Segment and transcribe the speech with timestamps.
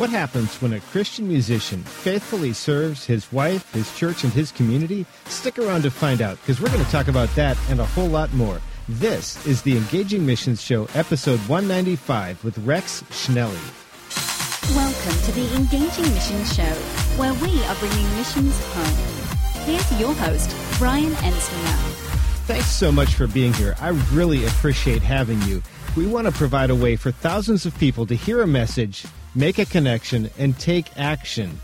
[0.00, 5.04] What happens when a Christian musician faithfully serves his wife, his church, and his community?
[5.26, 8.08] Stick around to find out because we're going to talk about that and a whole
[8.08, 8.62] lot more.
[8.88, 13.52] This is the Engaging Missions Show, episode 195 with Rex Schnelle.
[14.74, 16.72] Welcome to the Engaging Missions Show,
[17.18, 19.64] where we are bringing missions home.
[19.66, 21.76] Here's your host, Brian Ensminger.
[22.46, 23.76] Thanks so much for being here.
[23.78, 25.62] I really appreciate having you.
[25.94, 29.58] We want to provide a way for thousands of people to hear a message make
[29.58, 31.60] a connection, and take action.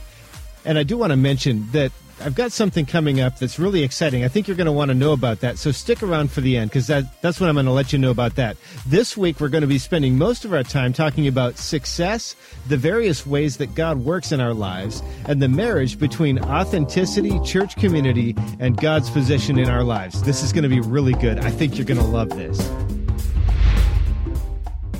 [0.64, 4.24] And I do want to mention that I've got something coming up that's really exciting.
[4.24, 5.58] I think you're going to want to know about that.
[5.58, 7.98] So stick around for the end because that, that's what I'm going to let you
[7.98, 8.56] know about that.
[8.86, 12.34] This week, we're going to be spending most of our time talking about success,
[12.68, 17.76] the various ways that God works in our lives, and the marriage between authenticity, church
[17.76, 20.22] community, and God's position in our lives.
[20.22, 21.40] This is going to be really good.
[21.40, 22.58] I think you're going to love this.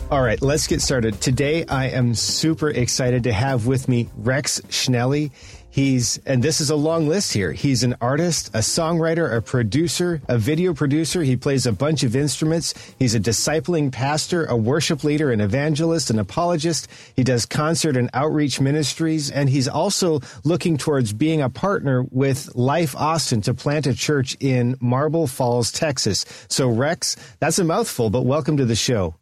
[0.09, 1.21] All right, let's get started.
[1.21, 5.33] Today, I am super excited to have with me Rex Schnelle.
[5.69, 7.51] He's, and this is a long list here.
[7.51, 11.25] He's an artist, a songwriter, a producer, a video producer.
[11.25, 12.73] He plays a bunch of instruments.
[13.01, 16.87] He's a discipling pastor, a worship leader, an evangelist, an apologist.
[17.17, 19.29] He does concert and outreach ministries.
[19.29, 24.37] And he's also looking towards being a partner with Life Austin to plant a church
[24.39, 26.25] in Marble Falls, Texas.
[26.49, 29.17] So, Rex, that's a mouthful, but welcome to the show.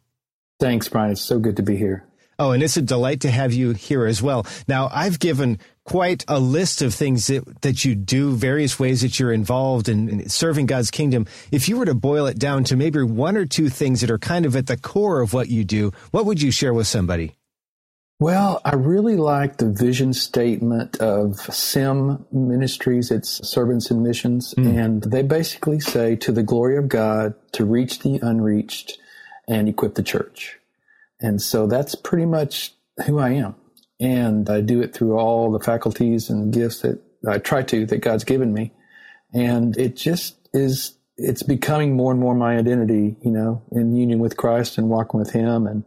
[0.59, 1.11] Thanks, Brian.
[1.11, 2.05] It's so good to be here.
[2.37, 4.45] Oh, and it's a delight to have you here as well.
[4.67, 9.19] Now, I've given quite a list of things that, that you do, various ways that
[9.19, 11.27] you're involved in, in, serving God's kingdom.
[11.51, 14.17] If you were to boil it down to maybe one or two things that are
[14.17, 17.35] kind of at the core of what you do, what would you share with somebody?
[18.19, 23.11] Well, I really like the vision statement of SIM Ministries.
[23.11, 24.53] It's Servants and Missions.
[24.57, 24.77] Mm.
[24.77, 28.97] And they basically say, to the glory of God, to reach the unreached,
[29.47, 30.59] and equip the church.
[31.19, 32.73] And so that's pretty much
[33.05, 33.55] who I am.
[33.99, 37.99] And I do it through all the faculties and gifts that I try to, that
[37.99, 38.71] God's given me.
[39.33, 44.19] And it just is, it's becoming more and more my identity, you know, in union
[44.19, 45.83] with Christ and walking with Him and,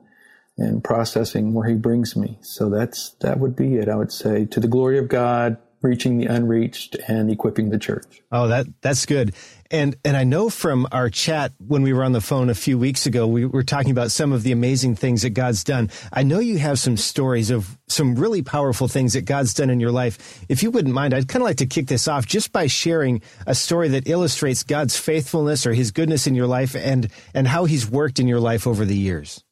[0.56, 2.38] and processing where He brings me.
[2.40, 3.88] So that's, that would be it.
[3.88, 8.22] I would say to the glory of God, reaching the unreached and equipping the church.
[8.32, 9.34] Oh, that that's good.
[9.70, 12.78] And and I know from our chat when we were on the phone a few
[12.78, 15.90] weeks ago, we were talking about some of the amazing things that God's done.
[16.12, 19.80] I know you have some stories of some really powerful things that God's done in
[19.80, 20.44] your life.
[20.48, 23.22] If you wouldn't mind, I'd kind of like to kick this off just by sharing
[23.46, 27.64] a story that illustrates God's faithfulness or his goodness in your life and and how
[27.64, 29.42] he's worked in your life over the years.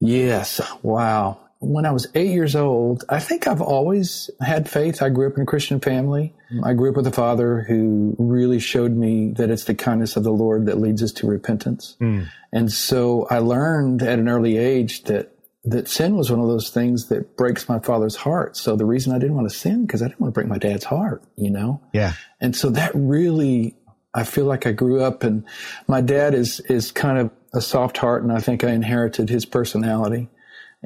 [0.00, 0.60] Yes.
[0.82, 5.02] Wow when I was eight years old, I think I've always had faith.
[5.02, 6.34] I grew up in a Christian family.
[6.62, 10.22] I grew up with a father who really showed me that it's the kindness of
[10.22, 11.96] the Lord that leads us to repentance.
[12.00, 12.28] Mm.
[12.52, 15.32] And so I learned at an early age that
[15.64, 18.56] that sin was one of those things that breaks my father's heart.
[18.56, 20.58] So the reason I didn't want to sin because I didn't want to break my
[20.58, 21.80] dad's heart, you know?
[21.94, 22.12] Yeah.
[22.40, 23.74] And so that really
[24.14, 25.44] I feel like I grew up and
[25.88, 29.46] my dad is is kind of a soft heart and I think I inherited his
[29.46, 30.28] personality.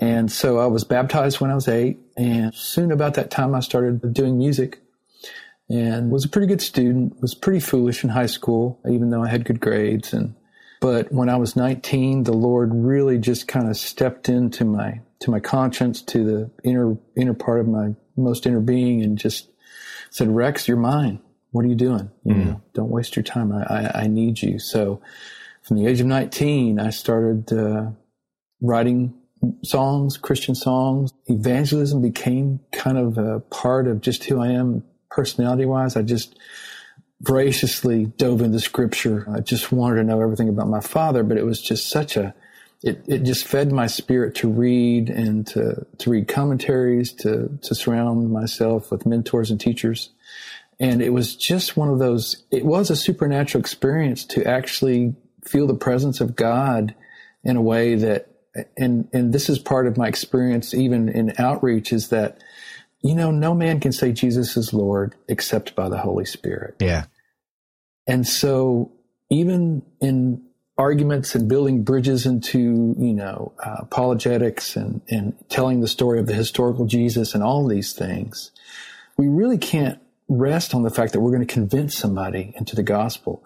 [0.00, 1.98] And so I was baptized when I was eight.
[2.16, 4.80] And soon about that time, I started doing music
[5.68, 9.28] and was a pretty good student, was pretty foolish in high school, even though I
[9.28, 10.12] had good grades.
[10.12, 10.34] And,
[10.80, 15.30] but when I was 19, the Lord really just kind of stepped into my, to
[15.32, 19.48] my conscience, to the inner, inner part of my most inner being and just
[20.10, 21.20] said, Rex, you're mine.
[21.50, 22.10] What are you doing?
[22.24, 22.44] You mm.
[22.44, 23.52] know, don't waste your time.
[23.52, 24.58] I, I, I, need you.
[24.58, 25.00] So
[25.62, 27.90] from the age of 19, I started, uh,
[28.60, 29.14] writing
[29.62, 31.12] songs, Christian songs.
[31.26, 35.96] Evangelism became kind of a part of just who I am personality wise.
[35.96, 36.38] I just
[37.20, 39.26] voraciously dove into scripture.
[39.32, 42.34] I just wanted to know everything about my father, but it was just such a,
[42.82, 47.74] it, it just fed my spirit to read and to, to read commentaries, to, to
[47.74, 50.10] surround myself with mentors and teachers.
[50.78, 55.66] And it was just one of those, it was a supernatural experience to actually feel
[55.66, 56.94] the presence of God
[57.42, 58.27] in a way that,
[58.76, 62.42] and, and this is part of my experience even in outreach is that,
[63.02, 66.76] you know, no man can say Jesus is Lord except by the Holy Spirit.
[66.80, 67.04] Yeah.
[68.06, 68.92] And so
[69.30, 70.42] even in
[70.78, 76.26] arguments and building bridges into, you know, uh, apologetics and, and telling the story of
[76.26, 78.52] the historical Jesus and all these things,
[79.16, 82.82] we really can't rest on the fact that we're going to convince somebody into the
[82.82, 83.42] gospel.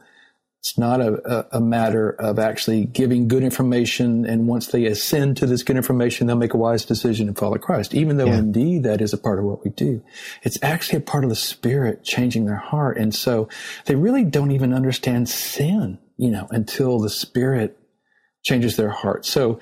[0.62, 5.46] It's not a, a, matter of actually giving good information, and once they ascend to
[5.46, 7.96] this good information, they'll make a wise decision and follow Christ.
[7.96, 8.38] Even though yeah.
[8.38, 10.04] indeed that is a part of what we do,
[10.44, 13.48] it's actually a part of the Spirit changing their heart, and so
[13.86, 17.76] they really don't even understand sin, you know, until the Spirit
[18.44, 19.26] changes their heart.
[19.26, 19.58] So,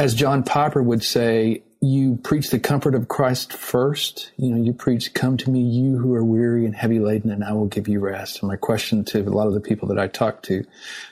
[0.00, 4.32] as John Piper would say, you preach the comfort of Christ first.
[4.36, 7.44] You know, you preach, come to me, you who are weary and heavy laden, and
[7.44, 8.40] I will give you rest.
[8.40, 10.64] And my question to a lot of the people that I talk to,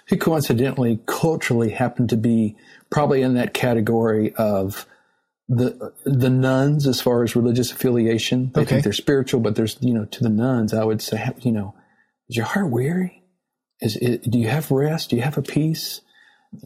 [0.09, 2.57] who coincidentally, culturally happen to be
[2.91, 4.87] probably in that category of
[5.49, 8.51] the, the nones as far as religious affiliation.
[8.55, 8.71] They okay.
[8.71, 11.75] think they're spiritual, but there's, you know, to the nones, I would say, you know,
[12.29, 13.23] is your heart weary?
[13.81, 15.11] Is it, do you have rest?
[15.11, 16.01] Do you have a peace?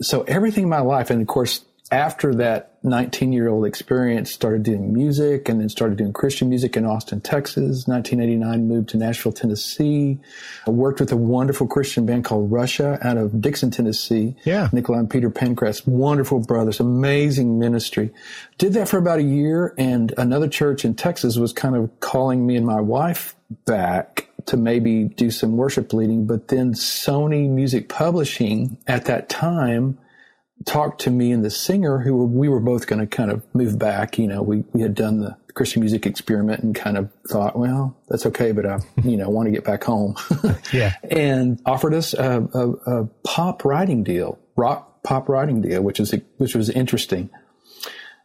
[0.01, 4.63] So everything in my life, and of course, after that 19 year old experience, started
[4.63, 7.87] doing music and then started doing Christian music in Austin, Texas.
[7.87, 10.19] 1989, moved to Nashville, Tennessee.
[10.67, 14.37] I worked with a wonderful Christian band called Russia out of Dickson, Tennessee.
[14.45, 14.69] Yeah.
[14.73, 18.13] Nikolai and Peter Pencrest, wonderful brothers, amazing ministry.
[18.59, 22.47] Did that for about a year and another church in Texas was kind of calling
[22.47, 27.89] me and my wife back to maybe do some worship leading, but then Sony Music
[27.89, 29.99] Publishing at that time
[30.65, 33.43] talked to me and the singer who were, we were both going to kind of
[33.55, 34.19] move back.
[34.19, 37.97] You know, we, we had done the Christian music experiment and kind of thought, well,
[38.09, 40.17] that's okay, but I, you know, want to get back home.
[40.73, 40.95] yeah.
[41.11, 46.15] And offered us a, a, a, pop writing deal, rock pop writing deal, which is,
[46.39, 47.31] which was interesting.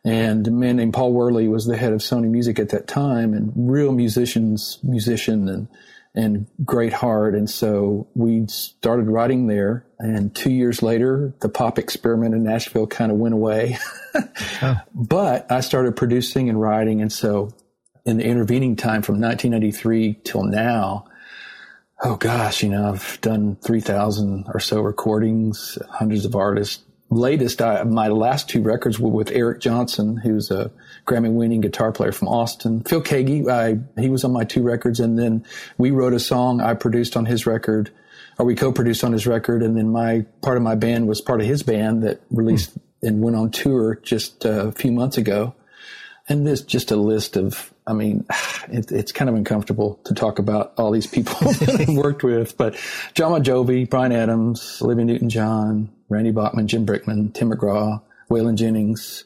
[0.03, 3.33] And a man named Paul Worley was the head of Sony Music at that time
[3.33, 5.67] and real musicians, musician and,
[6.13, 7.35] and great heart.
[7.35, 9.85] And so we started writing there.
[9.99, 13.77] And two years later, the pop experiment in Nashville kind of went away.
[14.61, 14.77] oh.
[14.93, 17.01] But I started producing and writing.
[17.01, 17.51] And so
[18.05, 21.05] in the intervening time from 1993 till now,
[22.03, 27.83] oh gosh, you know, I've done 3,000 or so recordings, hundreds of artists, latest, I,
[27.83, 30.71] my last two records were with Eric Johnson, who's a
[31.05, 32.81] Grammy winning guitar player from Austin.
[32.83, 34.99] Phil Keaggy, I, he was on my two records.
[34.99, 35.45] And then
[35.77, 37.91] we wrote a song I produced on his record,
[38.39, 39.61] or we co-produced on his record.
[39.61, 43.07] And then my part of my band was part of his band that released hmm.
[43.07, 45.53] and went on tour just a few months ago.
[46.29, 48.25] And this just a list of, I mean,
[48.69, 52.55] it, it's kind of uncomfortable to talk about all these people that I've worked with,
[52.55, 52.77] but
[53.15, 59.23] John Jovi, Bryan Adams, Olivia Newton-John, Randy Bachman, Jim Brickman, Tim McGraw, Waylon Jennings.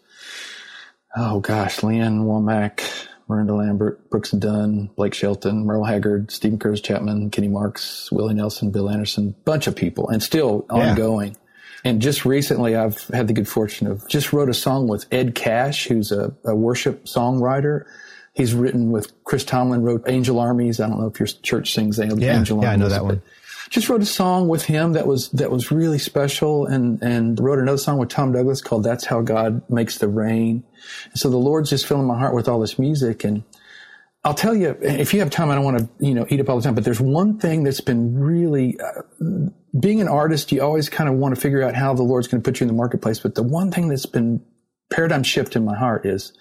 [1.18, 7.32] Oh gosh, Lee-Ann Womack, Miranda Lambert, Brooks Dunn, Blake Shelton, Merle Haggard, Steven Curtis Chapman,
[7.32, 10.92] Kenny Marks, Willie Nelson, Bill Anderson, bunch of people, and still yeah.
[10.92, 11.36] ongoing.
[11.84, 15.34] And just recently, I've had the good fortune of just wrote a song with Ed
[15.34, 17.86] Cash, who's a, a worship songwriter.
[18.34, 20.80] He's written with Chris Tomlin, wrote Angel Armies.
[20.80, 22.50] I don't know if your church sings Angel yeah, Armies.
[22.52, 23.24] Yeah, I know that one
[23.70, 27.60] just wrote a song with him that was that was really special and and wrote
[27.60, 30.64] another song with Tom Douglas called That's How God Makes the Rain.
[31.12, 33.44] And so the Lord's just filling my heart with all this music and
[34.24, 36.50] I'll tell you if you have time I don't want to you know eat up
[36.50, 39.02] all the time but there's one thing that's been really uh,
[39.80, 42.42] being an artist you always kind of want to figure out how the Lord's going
[42.42, 44.44] to put you in the marketplace but the one thing that's been
[44.90, 46.34] paradigm shift in my heart is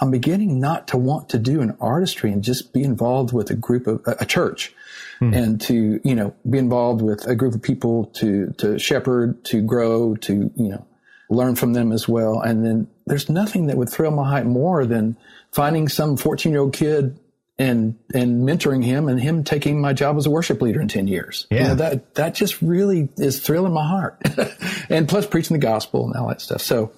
[0.00, 3.54] I'm beginning not to want to do an artistry and just be involved with a
[3.54, 4.74] group of a, church
[5.20, 5.36] mm.
[5.36, 9.60] and to, you know, be involved with a group of people to, to shepherd, to
[9.60, 10.86] grow, to, you know,
[11.28, 12.40] learn from them as well.
[12.40, 15.16] And then there's nothing that would thrill my heart more than
[15.52, 17.18] finding some 14 year old kid
[17.58, 21.06] and, and mentoring him and him taking my job as a worship leader in 10
[21.06, 21.46] years.
[21.50, 21.58] Yeah.
[21.58, 24.18] You know, that, that just really is thrilling my heart.
[24.88, 26.62] and plus preaching the gospel and all that stuff.
[26.62, 26.92] So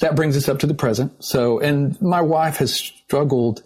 [0.00, 1.24] that brings us up to the present.
[1.24, 3.62] So, and my wife has struggled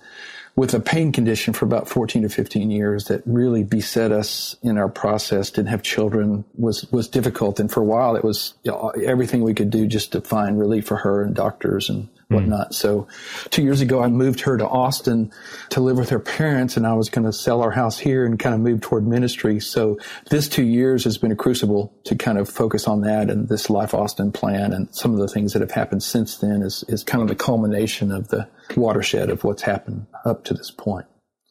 [0.57, 4.77] with a pain condition for about 14 to 15 years that really beset us in
[4.77, 5.53] our process.
[5.53, 7.61] Didn't have children was, was difficult.
[7.61, 10.59] And for a while it was you know, everything we could do just to find
[10.59, 12.09] relief for her and doctors and.
[12.29, 12.71] Whatnot.
[12.71, 12.75] Mm.
[12.75, 13.09] So
[13.51, 15.33] two years ago, I moved her to Austin
[15.71, 18.39] to live with her parents and I was going to sell our house here and
[18.39, 19.61] kind of move toward ministry.
[19.61, 19.99] So
[20.31, 23.71] this two years has been a crucible to kind of focus on that and this
[23.71, 27.03] Life Austin plan and some of the things that have happened since then is, is
[27.03, 31.07] kind of the culmination of the watershed of what's happened up to this point.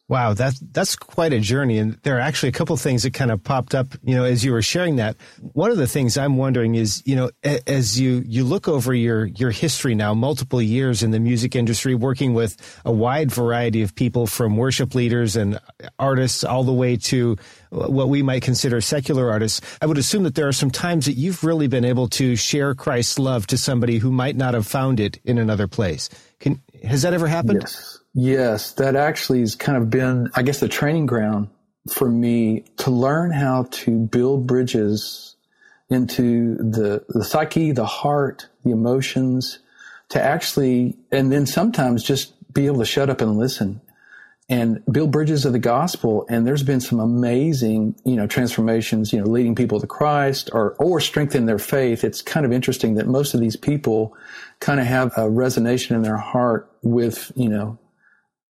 [0.08, 3.12] Wow, that's that's quite a journey, and there are actually a couple of things that
[3.12, 5.16] kind of popped up, you know, as you were sharing that.
[5.52, 7.30] One of the things I'm wondering is, you know,
[7.66, 11.94] as you you look over your your history now, multiple years in the music industry,
[11.94, 15.60] working with a wide variety of people, from worship leaders and
[15.98, 17.36] artists all the way to
[17.68, 19.60] what we might consider secular artists.
[19.82, 22.74] I would assume that there are some times that you've really been able to share
[22.74, 26.08] Christ's love to somebody who might not have found it in another place.
[26.40, 27.60] Can has that ever happened?
[27.60, 27.97] Yes.
[28.20, 31.50] Yes, that actually has kind of been, I guess, the training ground
[31.88, 35.36] for me to learn how to build bridges
[35.88, 39.60] into the, the psyche, the heart, the emotions,
[40.08, 43.80] to actually, and then sometimes just be able to shut up and listen
[44.48, 46.26] and build bridges of the gospel.
[46.28, 50.74] And there's been some amazing, you know, transformations, you know, leading people to Christ or,
[50.80, 52.02] or strengthen their faith.
[52.02, 54.16] It's kind of interesting that most of these people
[54.58, 57.78] kind of have a resonation in their heart with, you know,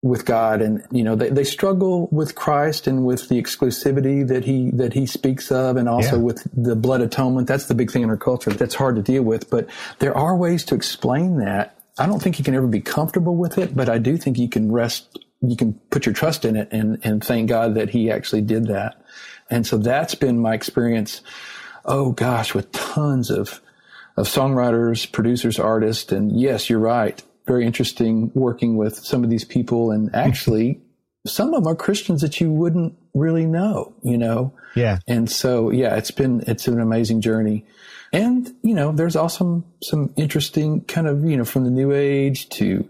[0.02, 0.60] with God.
[0.60, 4.92] And you know they, they struggle with Christ and with the exclusivity that he that
[4.92, 6.22] he speaks of and also yeah.
[6.22, 7.48] with the blood atonement.
[7.48, 9.50] That's the big thing in our culture that's hard to deal with.
[9.50, 11.78] But there are ways to explain that.
[11.98, 14.48] I don't think you can ever be comfortable with it but I do think you
[14.48, 18.10] can rest you can put your trust in it and and thank God that he
[18.10, 19.02] actually did that.
[19.48, 21.22] And so that's been my experience
[21.84, 23.60] oh gosh with tons of
[24.16, 26.12] of songwriters producers artists.
[26.12, 30.80] And yes you're right very interesting working with some of these people and actually
[31.26, 34.52] some of them are Christians that you wouldn't really know, you know?
[34.74, 34.98] Yeah.
[35.06, 37.64] And so, yeah, it's been, it's an amazing journey.
[38.12, 42.48] And, you know, there's also some interesting kind of, you know, from the new age
[42.50, 42.88] to,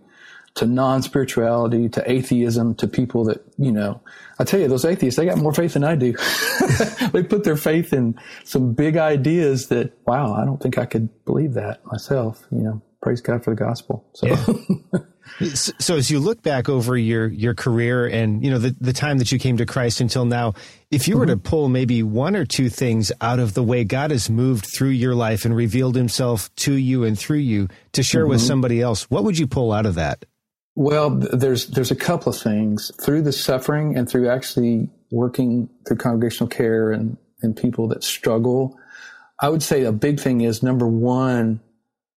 [0.57, 4.01] to non-spirituality, to atheism, to people that, you know,
[4.39, 6.15] I tell you, those atheists, they got more faith than I do.
[7.13, 11.25] they put their faith in some big ideas that, wow, I don't think I could
[11.25, 14.05] believe that myself, you know praise God for the gospel.
[14.15, 14.27] So.
[14.27, 15.55] Yeah.
[15.55, 19.19] so as you look back over your your career and you know the the time
[19.19, 20.55] that you came to Christ until now,
[20.91, 24.11] if you were to pull maybe one or two things out of the way God
[24.11, 28.23] has moved through your life and revealed Himself to you and through you to share
[28.23, 28.31] mm-hmm.
[28.31, 30.25] with somebody else, what would you pull out of that?
[30.75, 35.99] Well, there's there's a couple of things through the suffering and through actually working through
[35.99, 38.77] congregational care and and people that struggle.
[39.41, 41.61] I would say a big thing is number one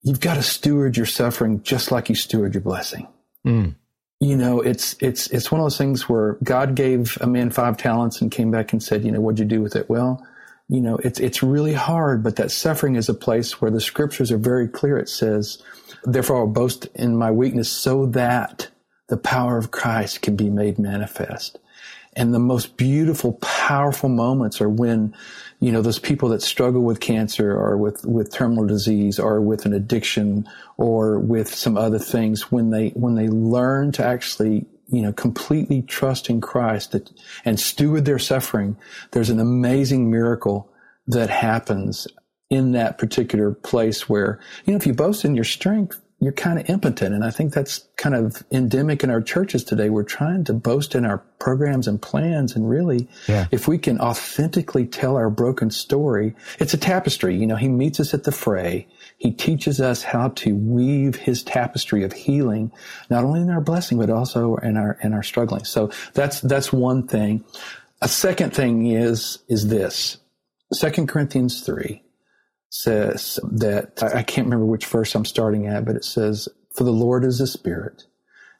[0.01, 3.07] you've got to steward your suffering just like you steward your blessing.
[3.45, 3.75] Mm.
[4.19, 7.77] You know, it's it's it's one of those things where God gave a man five
[7.77, 9.89] talents and came back and said, you know, what'd you do with it?
[9.89, 10.25] Well,
[10.67, 14.31] you know, it's it's really hard, but that suffering is a place where the scriptures
[14.31, 14.97] are very clear.
[14.97, 15.63] It says,
[16.03, 18.67] "Therefore, I'll boast in my weakness, so that
[19.07, 21.57] the power of Christ can be made manifest."
[22.13, 25.15] And the most beautiful, powerful moments are when
[25.59, 29.65] you know, those people that struggle with cancer or with, with terminal disease or with
[29.65, 30.47] an addiction
[30.77, 35.81] or with some other things, when they, when they learn to actually, you know, completely
[35.81, 37.11] trust in Christ that,
[37.43, 38.77] and steward their suffering,
[39.11, 40.71] there's an amazing miracle
[41.07, 42.07] that happens
[42.49, 46.59] in that particular place where, you know, if you boast in your strength, you're kind
[46.59, 47.15] of impotent.
[47.15, 49.89] And I think that's kind of endemic in our churches today.
[49.89, 52.55] We're trying to boast in our programs and plans.
[52.55, 53.47] And really, yeah.
[53.51, 57.35] if we can authentically tell our broken story, it's a tapestry.
[57.35, 58.87] You know, he meets us at the fray.
[59.17, 62.71] He teaches us how to weave his tapestry of healing,
[63.09, 65.63] not only in our blessing, but also in our, in our struggling.
[65.63, 67.45] So that's, that's one thing.
[68.01, 70.17] A second thing is, is this.
[70.73, 72.03] Second Corinthians 3
[72.69, 76.91] says that I can't remember which verse I'm starting at, but it says, For the
[76.91, 78.03] Lord is a Spirit,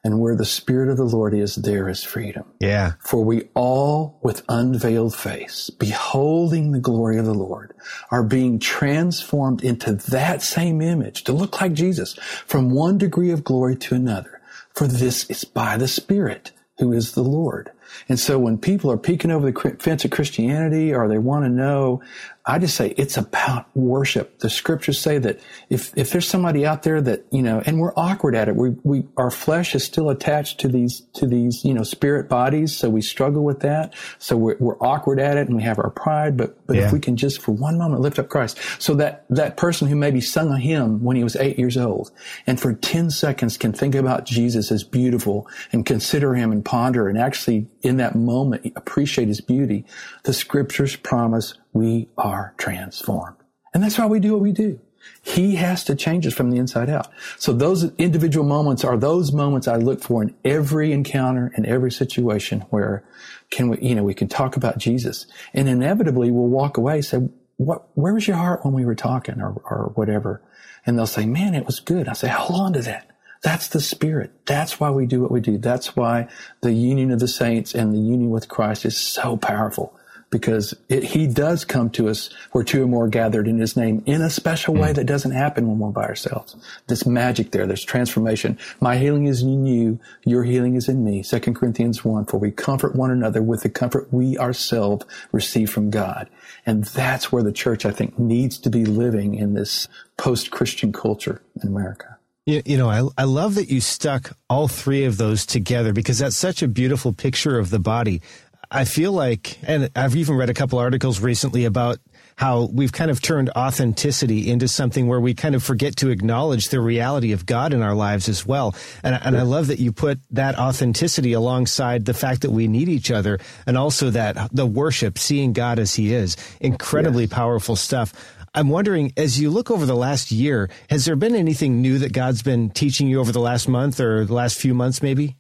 [0.04, 2.46] and where the Spirit of the Lord is, there is freedom.
[2.60, 2.94] Yeah.
[3.02, 7.74] For we all, with unveiled face, beholding the glory of the Lord,
[8.10, 12.14] are being transformed into that same image to look like Jesus
[12.48, 14.42] from one degree of glory to another.
[14.74, 17.72] For this is by the Spirit who is the Lord.
[18.08, 21.50] And so when people are peeking over the fence of Christianity or they want to
[21.50, 22.02] know
[22.50, 24.40] I just say it's about worship.
[24.40, 25.40] The scriptures say that
[25.70, 28.72] if, if there's somebody out there that, you know, and we're awkward at it, we,
[28.82, 32.76] we, our flesh is still attached to these, to these, you know, spirit bodies.
[32.76, 33.94] So we struggle with that.
[34.18, 36.38] So we're, we're awkward at it and we have our pride.
[36.38, 36.88] But, but yeah.
[36.88, 38.60] if we can just for one moment lift up Christ.
[38.80, 42.10] So that, that person who maybe sung a hymn when he was eight years old
[42.48, 47.08] and for 10 seconds can think about Jesus as beautiful and consider him and ponder
[47.08, 49.86] and actually in that moment appreciate his beauty.
[50.24, 53.38] The scriptures promise we are transformed.
[53.74, 54.80] And that's why we do what we do.
[55.22, 57.08] He has to change us from the inside out.
[57.38, 61.92] So those individual moments are those moments I look for in every encounter and every
[61.92, 63.04] situation where
[63.50, 67.06] can we, you know, we can talk about Jesus and inevitably we'll walk away and
[67.06, 70.42] say, what, where was your heart when we were talking or, or whatever?
[70.86, 72.08] And they'll say, man, it was good.
[72.08, 73.09] I say, hold on to that.
[73.42, 74.32] That's the spirit.
[74.46, 75.58] That's why we do what we do.
[75.58, 76.28] That's why
[76.62, 79.98] the union of the saints and the union with Christ is so powerful
[80.30, 84.04] because it, he does come to us where two or more gathered in his name
[84.06, 84.96] in a special way mm.
[84.96, 86.56] that doesn't happen when we're by ourselves.
[86.88, 88.58] This magic there, there's transformation.
[88.80, 90.00] My healing is in you.
[90.26, 91.24] Your healing is in me.
[91.24, 95.90] Second Corinthians 1, for we comfort one another with the comfort we ourselves receive from
[95.90, 96.30] God.
[96.66, 101.42] And that's where the church, I think, needs to be living in this post-Christian culture
[101.62, 102.19] in America.
[102.50, 106.18] You, you know, I, I love that you stuck all three of those together because
[106.18, 108.24] that's such a beautiful picture of the body.
[108.72, 112.00] I feel like, and I've even read a couple articles recently about
[112.38, 116.70] how we've kind of turned authenticity into something where we kind of forget to acknowledge
[116.70, 118.74] the reality of God in our lives as well.
[119.04, 122.90] And, and I love that you put that authenticity alongside the fact that we need
[122.90, 127.34] each other and also that the worship, seeing God as he is, incredibly yes.
[127.34, 128.14] powerful stuff.
[128.54, 132.14] I'm wondering, as you look over the last year, has there been anything new that
[132.14, 135.38] God's been teaching you over the last month or the last few months, maybe?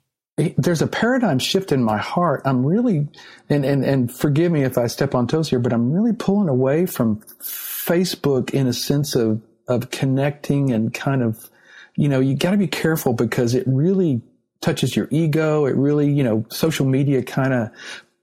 [0.57, 2.41] There's a paradigm shift in my heart.
[2.45, 3.09] I'm really,
[3.49, 6.47] and, and, and forgive me if I step on toes here, but I'm really pulling
[6.47, 11.49] away from Facebook in a sense of, of connecting and kind of,
[11.95, 14.21] you know, you got to be careful because it really
[14.61, 15.65] touches your ego.
[15.65, 17.69] It really, you know, social media kind of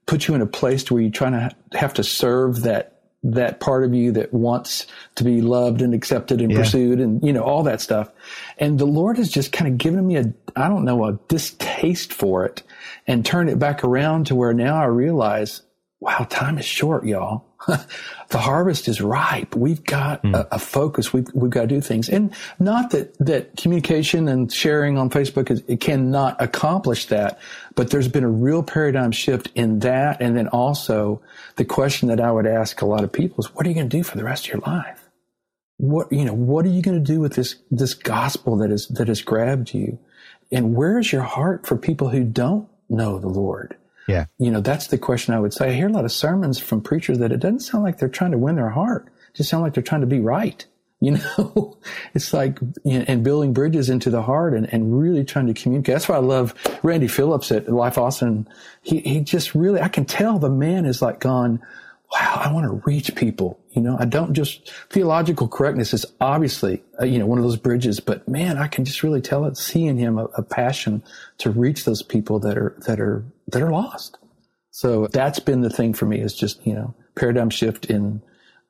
[0.07, 2.96] puts you in a place where you're trying to have to serve that
[3.33, 6.59] that part of you that wants to be loved and accepted and yeah.
[6.59, 8.09] pursued and, you know, all that stuff.
[8.57, 12.13] And the Lord has just kind of given me a, I don't know, a distaste
[12.13, 12.63] for it
[13.05, 15.61] and turned it back around to where now I realize,
[15.99, 17.46] wow, time is short, y'all.
[17.67, 19.55] the harvest is ripe.
[19.55, 20.35] We've got mm.
[20.35, 21.11] a, a, focus.
[21.11, 22.07] We've, we've got to do things.
[22.07, 27.39] And not that, that communication and sharing on Facebook is, it cannot accomplish that,
[27.75, 30.21] but there's been a real paradigm shift in that.
[30.21, 31.21] And then also
[31.55, 33.89] the question that I would ask a lot of people is, what are you going
[33.89, 35.09] to do for the rest of your life?
[35.77, 38.87] What, you know, what are you going to do with this, this gospel that is,
[38.89, 39.97] that has grabbed you?
[40.51, 43.75] And where's your heart for people who don't know the Lord?
[44.07, 44.25] Yeah.
[44.37, 45.69] You know, that's the question I would say.
[45.69, 48.31] I hear a lot of sermons from preachers that it doesn't sound like they're trying
[48.31, 49.07] to win their heart.
[49.07, 50.65] It just sound like they're trying to be right.
[50.99, 51.77] You know,
[52.15, 55.93] it's like, and building bridges into the heart and, and really trying to communicate.
[55.93, 58.47] That's why I love Randy Phillips at Life Austin.
[58.81, 61.61] He, he just really, I can tell the man is like gone,
[62.11, 63.59] wow, I want to reach people.
[63.73, 67.57] You know, I don't just theological correctness is obviously, uh, you know, one of those
[67.57, 71.03] bridges, but man, I can just really tell it, see in him a, a passion
[71.37, 74.17] to reach those people that are, that are, that are lost.
[74.71, 78.21] So that's been the thing for me is just, you know, paradigm shift in,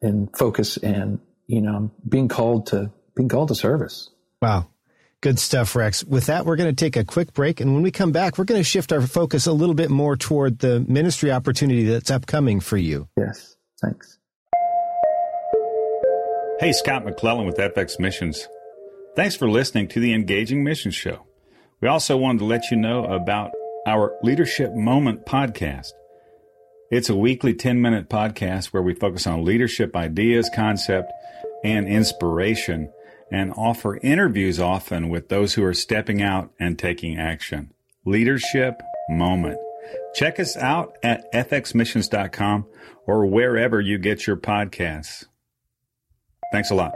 [0.01, 4.09] in focus and, you know, being called to, being called to service.
[4.41, 4.67] Wow.
[5.19, 6.03] Good stuff, Rex.
[6.03, 7.59] With that, we're going to take a quick break.
[7.59, 10.15] And when we come back, we're going to shift our focus a little bit more
[10.15, 13.07] toward the ministry opportunity that's upcoming for you.
[13.17, 13.57] Yes.
[13.81, 14.19] Thanks.
[16.59, 18.47] Hey, Scott McClellan with FX Missions.
[19.15, 21.25] Thanks for listening to the Engaging Missions Show.
[21.81, 23.51] We also wanted to let you know about
[23.87, 25.93] our Leadership Moment podcast.
[26.91, 31.09] It's a weekly 10 minute podcast where we focus on leadership ideas, concept,
[31.63, 32.91] and inspiration
[33.31, 37.71] and offer interviews often with those who are stepping out and taking action.
[38.05, 39.57] Leadership Moment.
[40.15, 42.65] Check us out at fxmissions.com
[43.05, 45.25] or wherever you get your podcasts.
[46.51, 46.91] Thanks a lot.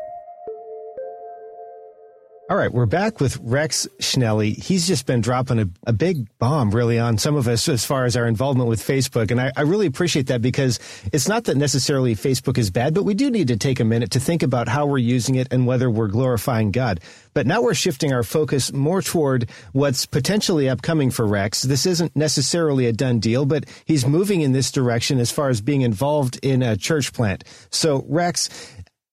[2.51, 4.53] All right, we're back with Rex Schnelle.
[4.53, 8.03] He's just been dropping a, a, big bomb, really, on some of us as far
[8.03, 9.31] as our involvement with Facebook.
[9.31, 10.77] And I, I, really appreciate that because
[11.13, 14.11] it's not that necessarily Facebook is bad, but we do need to take a minute
[14.11, 16.99] to think about how we're using it and whether we're glorifying God.
[17.33, 21.61] But now we're shifting our focus more toward what's potentially upcoming for Rex.
[21.61, 25.61] This isn't necessarily a done deal, but he's moving in this direction as far as
[25.61, 27.45] being involved in a church plant.
[27.69, 28.49] So, Rex,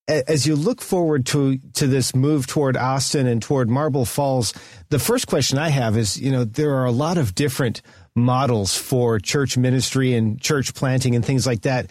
[0.08, 4.54] as you look forward to to this move toward Austin and toward Marble Falls,
[4.88, 7.82] the first question I have is, you know, there are a lot of different
[8.16, 11.90] models for church ministry and church planting and things like that.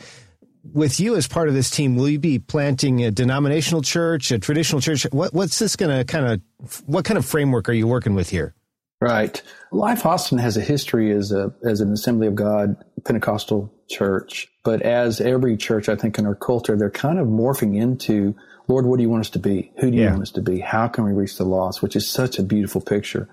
[0.73, 4.39] With you as part of this team, will you be planting a denominational church, a
[4.39, 5.07] traditional church?
[5.11, 8.29] What, what's this going to kind of, what kind of framework are you working with
[8.29, 8.53] here?
[8.99, 9.41] Right.
[9.71, 12.75] Life Austin has a history as a as an Assembly of God
[13.05, 17.75] Pentecostal church, but as every church, I think in our culture, they're kind of morphing
[17.75, 18.35] into,
[18.67, 19.71] Lord, what do you want us to be?
[19.79, 20.11] Who do you yeah.
[20.11, 20.59] want us to be?
[20.59, 21.81] How can we reach the lost?
[21.81, 23.29] Which is such a beautiful picture.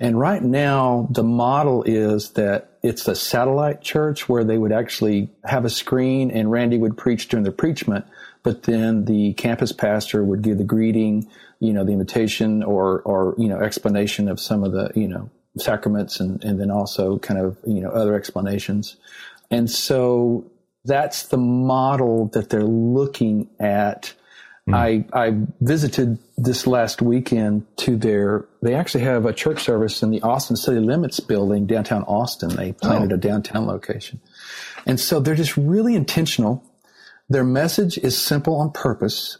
[0.00, 5.30] And right now, the model is that it's a satellite church where they would actually
[5.44, 8.04] have a screen and Randy would preach during the preachment,
[8.42, 11.28] but then the campus pastor would give the greeting
[11.62, 15.30] you know, the invitation or, or, you know, explanation of some of the, you know,
[15.56, 18.96] sacraments and, and then also kind of, you know, other explanations.
[19.52, 20.50] And so
[20.84, 24.14] that's the model that they're looking at
[24.68, 24.74] Mm.
[25.12, 30.10] I, I visited this last weekend to their, they actually have a church service in
[30.10, 32.50] the Austin City Limits building, downtown Austin.
[32.50, 33.16] They planted oh.
[33.16, 34.20] a downtown location.
[34.86, 36.64] And so they're just really intentional.
[37.28, 39.38] Their message is simple on purpose.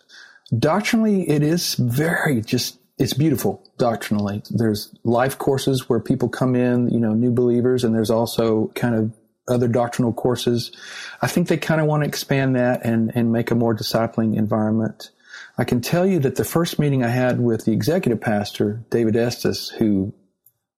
[0.59, 4.43] Doctrinally, it is very just, it's beautiful doctrinally.
[4.51, 8.95] There's life courses where people come in, you know, new believers, and there's also kind
[8.95, 9.13] of
[9.49, 10.73] other doctrinal courses.
[11.21, 14.37] I think they kind of want to expand that and, and make a more discipling
[14.37, 15.11] environment.
[15.59, 19.17] I can tell you that the first meeting I had with the executive pastor, David
[19.17, 20.15] Estes, who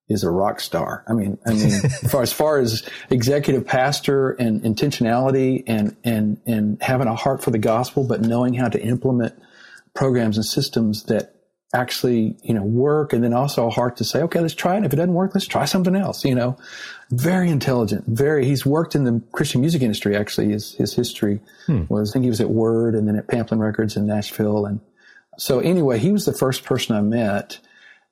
[0.09, 1.05] is a rock star.
[1.09, 6.83] I mean, I mean, for, as far as executive pastor and intentionality and, and, and
[6.83, 9.35] having a heart for the gospel, but knowing how to implement
[9.95, 11.34] programs and systems that
[11.75, 14.85] actually, you know, work and then also a heart to say, okay, let's try it.
[14.85, 16.57] If it doesn't work, let's try something else, you know,
[17.11, 20.17] very intelligent, very, he's worked in the Christian music industry.
[20.17, 21.83] Actually, his, his history hmm.
[21.89, 24.67] was, I think he was at Word and then at Pamplin Records in Nashville.
[24.67, 24.81] And
[25.37, 27.59] so anyway, he was the first person I met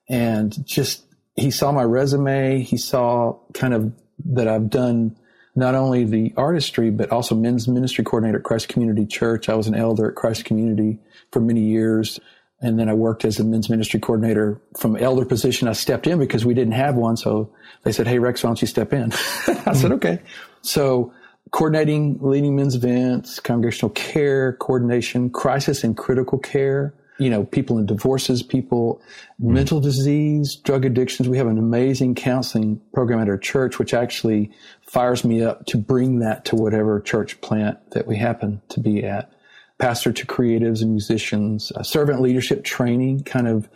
[0.09, 1.03] and just,
[1.35, 2.61] he saw my resume.
[2.61, 3.93] He saw kind of
[4.25, 5.15] that I've done
[5.55, 9.49] not only the artistry, but also men's ministry coordinator at Christ Community Church.
[9.49, 10.99] I was an elder at Christ Community
[11.31, 12.19] for many years.
[12.63, 15.67] And then I worked as a men's ministry coordinator from elder position.
[15.67, 17.17] I stepped in because we didn't have one.
[17.17, 17.51] So
[17.83, 19.03] they said, Hey, Rex, why don't you step in?
[19.11, 19.73] I mm-hmm.
[19.73, 20.19] said, okay.
[20.61, 21.13] So
[21.51, 27.85] coordinating, leading men's events, congregational care, coordination, crisis and critical care, you know, people in
[27.85, 29.01] divorces, people,
[29.41, 29.55] mm-hmm.
[29.55, 31.27] mental disease, drug addictions.
[31.27, 35.77] We have an amazing counseling program at our church, which actually fires me up to
[35.77, 39.33] bring that to whatever church plant that we happen to be at
[39.83, 43.67] pastor to creatives and musicians, uh, servant leadership training, kind of,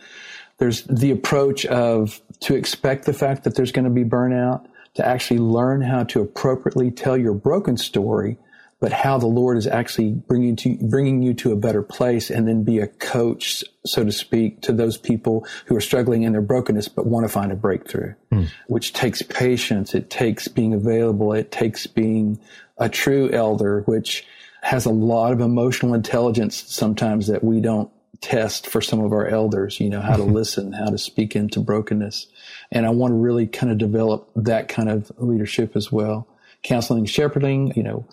[0.56, 5.06] there's the approach of to expect the fact that there's going to be burnout, to
[5.06, 8.38] actually learn how to appropriately tell your broken story,
[8.80, 12.48] but how the Lord is actually bringing to bringing you to a better place, and
[12.48, 16.40] then be a coach, so to speak, to those people who are struggling in their
[16.40, 18.48] brokenness but want to find a breakthrough, mm.
[18.68, 19.94] which takes patience.
[19.94, 21.34] It takes being available.
[21.34, 22.40] It takes being
[22.78, 24.24] a true elder, which
[24.62, 27.90] has a lot of emotional intelligence sometimes that we don't
[28.20, 31.60] test for some of our elders, you know, how to listen, how to speak into
[31.60, 32.26] brokenness.
[32.70, 36.26] And I want to really kind of develop that kind of leadership as well.
[36.62, 38.06] Counseling, shepherding, you know,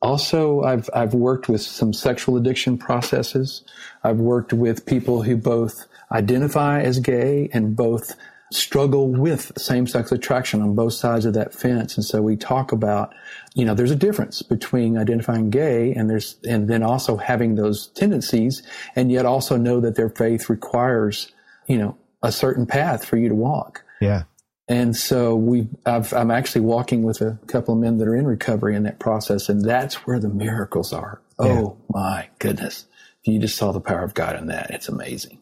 [0.00, 3.64] also I've, I've worked with some sexual addiction processes.
[4.04, 8.14] I've worked with people who both identify as gay and both
[8.52, 11.96] struggle with same sex attraction on both sides of that fence.
[11.96, 13.14] And so we talk about,
[13.54, 17.88] you know, there's a difference between identifying gay and there's, and then also having those
[17.88, 18.62] tendencies
[18.96, 21.30] and yet also know that their faith requires,
[21.66, 23.84] you know, a certain path for you to walk.
[24.00, 24.24] Yeah.
[24.68, 28.26] And so we, I've, I'm actually walking with a couple of men that are in
[28.26, 29.48] recovery in that process.
[29.48, 31.20] And that's where the miracles are.
[31.38, 32.86] Oh my goodness.
[33.22, 35.38] If you just saw the power of God in that, it's amazing.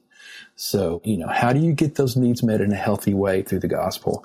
[0.56, 3.60] So, you know, how do you get those needs met in a healthy way through
[3.60, 4.24] the gospel?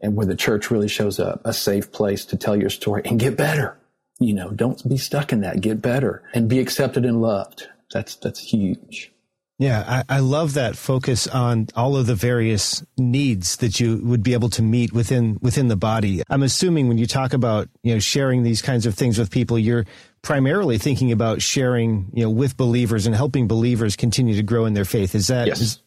[0.00, 3.18] And where the church really shows up, a safe place to tell your story and
[3.18, 3.78] get better.
[4.18, 5.60] You know, don't be stuck in that.
[5.60, 7.68] Get better and be accepted and loved.
[7.92, 9.12] That's, that's huge.
[9.60, 14.22] Yeah, I, I, love that focus on all of the various needs that you would
[14.22, 16.22] be able to meet within within the body.
[16.30, 19.58] I'm assuming when you talk about you know sharing these kinds of things with people,
[19.58, 19.84] you're
[20.22, 24.74] primarily thinking about sharing you know with believers and helping believers continue to grow in
[24.74, 25.14] their faith.
[25.14, 25.60] Is that yes?
[25.60, 25.78] Is,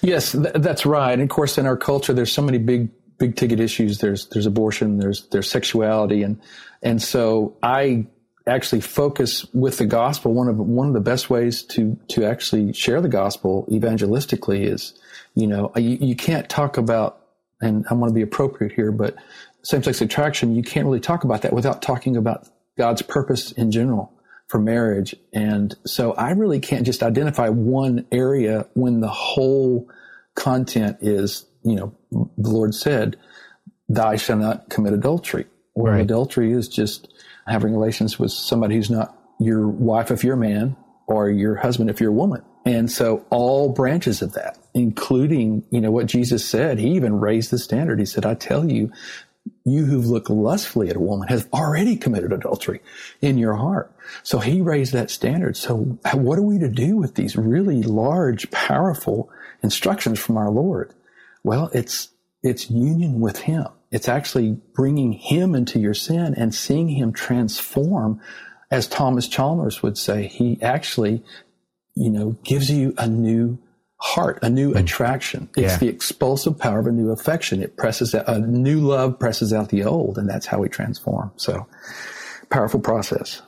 [0.00, 1.12] yes, th- that's right.
[1.12, 3.98] And of course, in our culture, there's so many big big ticket issues.
[3.98, 4.98] There's there's abortion.
[4.98, 6.40] There's there's sexuality, and
[6.82, 8.06] and so I
[8.46, 12.72] actually focus with the gospel, one of one of the best ways to to actually
[12.72, 14.94] share the gospel evangelistically is,
[15.34, 17.20] you know, you, you can't talk about,
[17.60, 19.14] and I want to be appropriate here, but
[19.62, 23.70] same sex attraction, you can't really talk about that without talking about God's purpose in
[23.70, 24.12] general
[24.48, 25.14] for marriage.
[25.32, 29.88] And so I really can't just identify one area when the whole
[30.34, 33.16] content is, you know, the Lord said,
[33.88, 36.02] "Thou shalt not commit adultery." Where right.
[36.02, 37.08] adultery is just
[37.46, 41.88] having relations with somebody who's not your wife if you're a man or your husband
[41.88, 42.42] if you're a woman.
[42.64, 47.50] And so all branches of that, including, you know, what Jesus said, he even raised
[47.50, 47.98] the standard.
[47.98, 48.92] He said, I tell you,
[49.64, 52.80] you who've looked lustfully at a woman have already committed adultery
[53.20, 53.92] in your heart.
[54.22, 55.56] So he raised that standard.
[55.56, 59.30] So what are we to do with these really large, powerful
[59.62, 60.92] instructions from our Lord?
[61.44, 62.08] Well, it's,
[62.42, 63.66] it's union with him.
[63.90, 68.20] It's actually bringing him into your sin and seeing him transform.
[68.70, 71.22] As Thomas Chalmers would say, he actually,
[71.94, 73.58] you know, gives you a new
[74.02, 74.80] heart, a new mm.
[74.80, 75.48] attraction.
[75.56, 75.78] It's yeah.
[75.78, 77.62] the expulsive power of a new affection.
[77.62, 81.30] It presses out, a new love presses out the old, and that's how we transform.
[81.36, 81.66] So,
[82.50, 83.42] powerful process.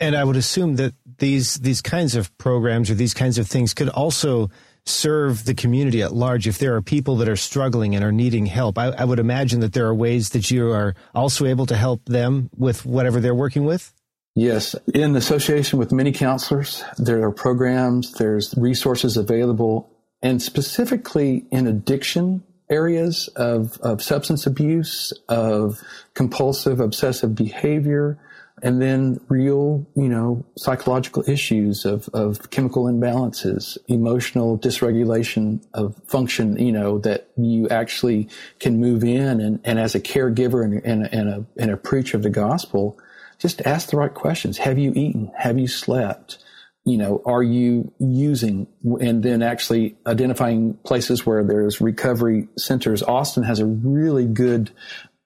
[0.00, 3.72] And I would assume that these these kinds of programs or these kinds of things
[3.72, 4.50] could also
[4.84, 8.46] serve the community at large if there are people that are struggling and are needing
[8.46, 8.78] help.
[8.78, 12.04] I, I would imagine that there are ways that you are also able to help
[12.06, 13.92] them with whatever they're working with.
[14.38, 19.90] Yes, in association with many counselors, there are programs, there's resources available,
[20.22, 25.82] and specifically in addiction areas of, of substance abuse, of
[26.14, 28.16] compulsive obsessive behavior,
[28.62, 36.64] and then real, you know, psychological issues of, of chemical imbalances, emotional dysregulation of function,
[36.64, 38.28] you know, that you actually
[38.60, 42.16] can move in and, and as a caregiver and, and, and, a, and a preacher
[42.16, 42.96] of the gospel,
[43.38, 44.58] just ask the right questions.
[44.58, 45.30] Have you eaten?
[45.36, 46.38] Have you slept?
[46.84, 48.66] You know, are you using
[49.00, 53.02] and then actually identifying places where there's recovery centers?
[53.02, 54.70] Austin has a really good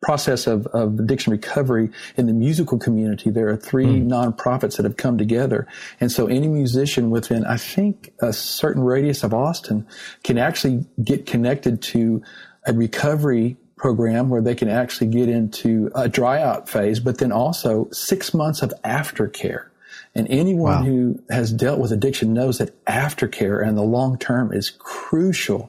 [0.02, 3.30] process of, of addiction recovery in the musical community.
[3.30, 4.08] There are three mm.
[4.08, 5.68] nonprofits that have come together.
[6.00, 9.86] And so any musician within, I think, a certain radius of Austin
[10.24, 12.20] can actually get connected to
[12.66, 17.32] a recovery program where they can actually get into a dry out phase, but then
[17.32, 19.66] also six months of aftercare.
[20.14, 20.82] And anyone wow.
[20.84, 25.68] who has dealt with addiction knows that aftercare and the long term is crucial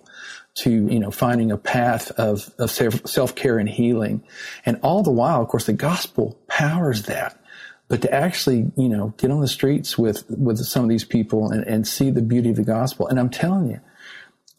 [0.55, 4.23] to, you know, finding a path of, of self care and healing.
[4.63, 7.39] And all the while, of course, the gospel powers that.
[7.87, 11.51] But to actually, you know, get on the streets with, with some of these people
[11.51, 13.07] and, and see the beauty of the gospel.
[13.07, 13.81] And I'm telling you,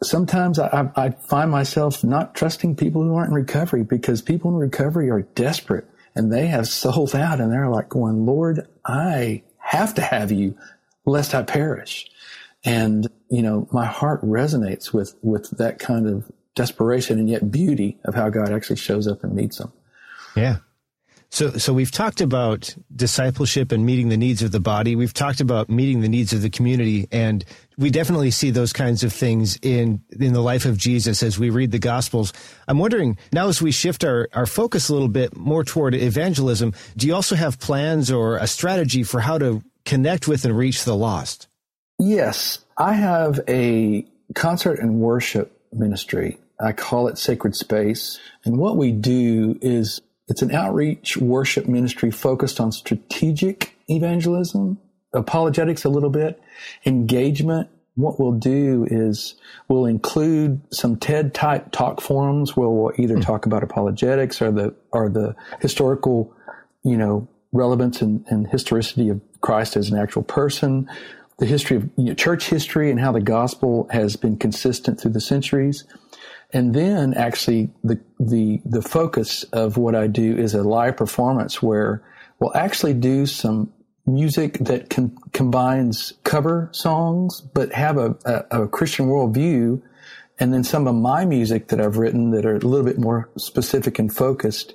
[0.02, 4.56] sometimes I, I, find myself not trusting people who aren't in recovery because people in
[4.56, 9.94] recovery are desperate and they have sold out and they're like going, Lord, I have
[9.94, 10.56] to have you
[11.04, 12.10] lest I perish.
[12.64, 17.98] And, you know, my heart resonates with, with that kind of desperation and yet beauty
[18.04, 19.72] of how God actually shows up and meets them.
[20.36, 20.58] Yeah.
[21.34, 24.94] So, so we've talked about discipleship and meeting the needs of the body.
[24.94, 27.44] We've talked about meeting the needs of the community, and
[27.76, 31.50] we definitely see those kinds of things in in the life of Jesus as we
[31.50, 32.32] read the Gospels.
[32.68, 36.72] I'm wondering now, as we shift our our focus a little bit more toward evangelism,
[36.96, 40.84] do you also have plans or a strategy for how to connect with and reach
[40.84, 41.48] the lost?
[41.98, 46.38] Yes, I have a concert and worship ministry.
[46.60, 52.10] I call it Sacred Space, and what we do is it's an outreach worship ministry
[52.10, 54.78] focused on strategic evangelism,
[55.12, 56.40] apologetics a little bit,
[56.86, 57.68] engagement.
[57.96, 59.34] What we'll do is
[59.68, 63.20] we'll include some TED type talk forums where we'll either hmm.
[63.20, 66.34] talk about apologetics or the or the historical,
[66.82, 70.88] you know, relevance and, and historicity of Christ as an actual person,
[71.38, 75.12] the history of you know, church history and how the gospel has been consistent through
[75.12, 75.84] the centuries
[76.54, 81.60] and then actually the, the, the focus of what I do is a live performance
[81.60, 82.00] where
[82.38, 83.72] we'll actually do some
[84.06, 89.82] music that can, combines cover songs, but have a, a, a Christian worldview.
[90.38, 93.28] And then some of my music that I've written that are a little bit more
[93.36, 94.74] specific and focused.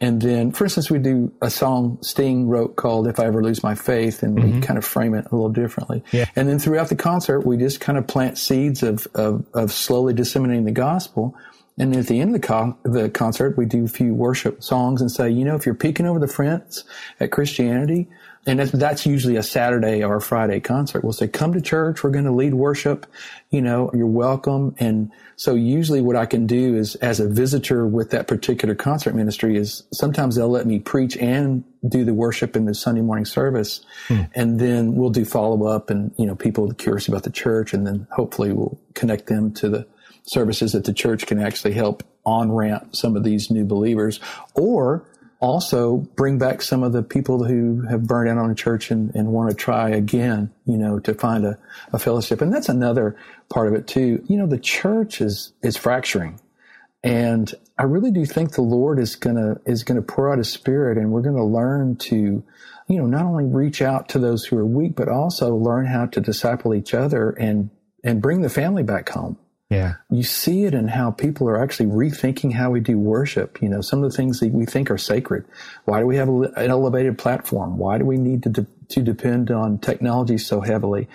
[0.00, 3.62] And then, for instance, we do a song Sting wrote called If I Ever Lose
[3.62, 4.60] My Faith, and mm-hmm.
[4.60, 6.02] we kind of frame it a little differently.
[6.10, 6.24] Yeah.
[6.36, 10.14] And then throughout the concert, we just kind of plant seeds of, of, of slowly
[10.14, 11.36] disseminating the gospel.
[11.78, 15.02] And at the end of the, co- the concert, we do a few worship songs
[15.02, 16.84] and say, you know, if you're peeking over the fence
[17.20, 18.08] at Christianity,
[18.46, 21.04] and that's, usually a Saturday or a Friday concert.
[21.04, 22.02] We'll say, come to church.
[22.02, 23.06] We're going to lead worship.
[23.50, 24.74] You know, you're welcome.
[24.78, 29.14] And so usually what I can do is as a visitor with that particular concert
[29.14, 33.26] ministry is sometimes they'll let me preach and do the worship in the Sunday morning
[33.26, 33.84] service.
[34.08, 34.22] Hmm.
[34.34, 37.74] And then we'll do follow up and, you know, people curious about the church.
[37.74, 39.86] And then hopefully we'll connect them to the
[40.22, 44.20] services that the church can actually help on ramp some of these new believers
[44.54, 45.04] or
[45.40, 49.14] also bring back some of the people who have burned out on a church and,
[49.14, 51.58] and want to try again, you know, to find a,
[51.92, 52.42] a fellowship.
[52.42, 53.16] And that's another
[53.48, 54.22] part of it too.
[54.28, 56.38] You know, the church is, is fracturing.
[57.02, 60.98] And I really do think the Lord is gonna, is gonna pour out his spirit
[60.98, 62.44] and we're gonna learn to,
[62.86, 66.04] you know, not only reach out to those who are weak, but also learn how
[66.06, 67.70] to disciple each other and,
[68.04, 69.38] and bring the family back home.
[69.70, 69.94] Yeah.
[70.10, 73.62] You see it in how people are actually rethinking how we do worship.
[73.62, 75.44] You know, some of the things that we think are sacred.
[75.84, 77.78] Why do we have an elevated platform?
[77.78, 81.08] Why do we need to, de- to depend on technology so heavily?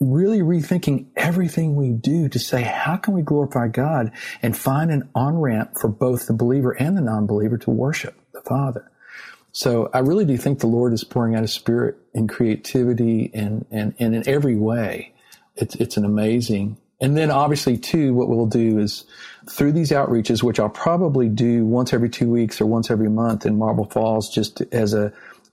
[0.00, 5.10] Really rethinking everything we do to say, how can we glorify God and find an
[5.14, 8.90] on ramp for both the believer and the non believer to worship the Father?
[9.52, 13.66] So I really do think the Lord is pouring out a spirit in creativity and,
[13.70, 15.12] and, and in every way.
[15.56, 19.04] It's, it's an amazing and then obviously too, what we'll do is
[19.48, 23.46] through these outreaches, which I'll probably do once every two weeks or once every month
[23.46, 25.12] in Marble Falls, just as a,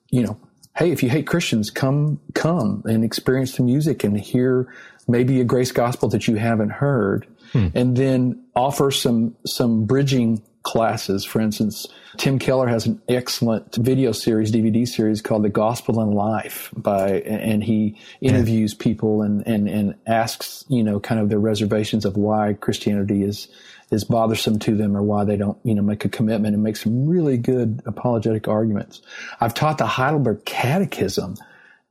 [0.10, 0.38] you know,
[0.76, 4.74] hey, if you hate Christians, come, come and experience the music and hear
[5.08, 7.28] maybe a grace gospel that you haven't heard.
[7.54, 7.68] Hmm.
[7.76, 11.24] And then offer some, some bridging classes.
[11.24, 16.12] For instance, Tim Keller has an excellent video series, DVD series called The Gospel in
[16.12, 21.40] Life by, and he interviews people and, and, and asks, you know, kind of their
[21.40, 23.48] reservations of why Christianity is,
[23.92, 26.78] is bothersome to them or why they don't, you know, make a commitment and make
[26.78, 29.02] some really good apologetic arguments.
[29.40, 31.38] I've taught the Heidelberg Catechism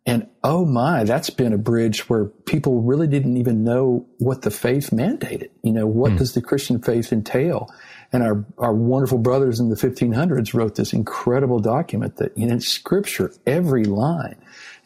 [0.07, 4.51] and oh my, that's been a bridge where people really didn't even know what the
[4.51, 5.49] faith mandated.
[5.63, 6.19] You know, what mm.
[6.19, 7.73] does the Christian faith entail?
[8.13, 12.59] And our, our wonderful brothers in the 1500s wrote this incredible document that, you know,
[12.59, 14.37] scripture, every line.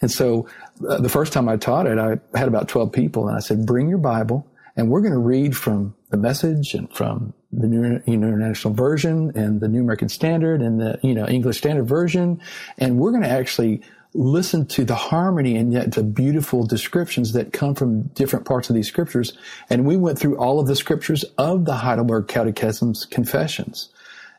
[0.01, 0.49] And so
[0.89, 3.67] uh, the first time I taught it, I had about 12 people and I said,
[3.67, 4.47] bring your Bible
[4.79, 9.61] and we're going to read from the message and from the New International Version and
[9.61, 12.41] the New American Standard and the, you know, English Standard Version.
[12.79, 13.83] And we're going to actually
[14.14, 18.75] listen to the harmony and yet the beautiful descriptions that come from different parts of
[18.75, 19.37] these scriptures.
[19.71, 23.90] And we went through all of the scriptures of the Heidelberg Catechism's confessions.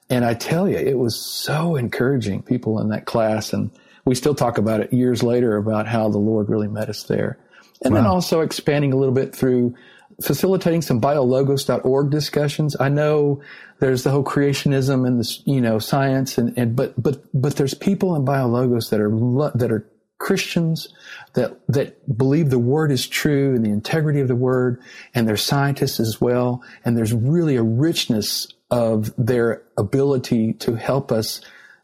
[0.09, 3.53] And I tell you, it was so encouraging people in that class.
[3.53, 3.69] And
[4.05, 7.37] we still talk about it years later about how the Lord really met us there.
[7.83, 8.01] And wow.
[8.01, 9.75] then also expanding a little bit through
[10.23, 12.75] facilitating some biologos.org discussions.
[12.79, 13.41] I know
[13.79, 17.73] there's the whole creationism and this, you know, science and, and, but, but, but there's
[17.73, 20.89] people in biologos that are, that are Christians
[21.33, 24.81] that, that believe the word is true and the integrity of the word
[25.15, 26.61] and they're scientists as well.
[26.83, 31.41] And there's really a richness of their ability to help us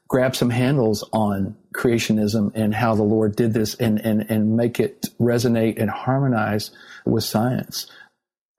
[0.07, 4.79] grab some handles on creationism and how the Lord did this and, and, and make
[4.79, 6.71] it resonate and harmonize
[7.05, 7.87] with science.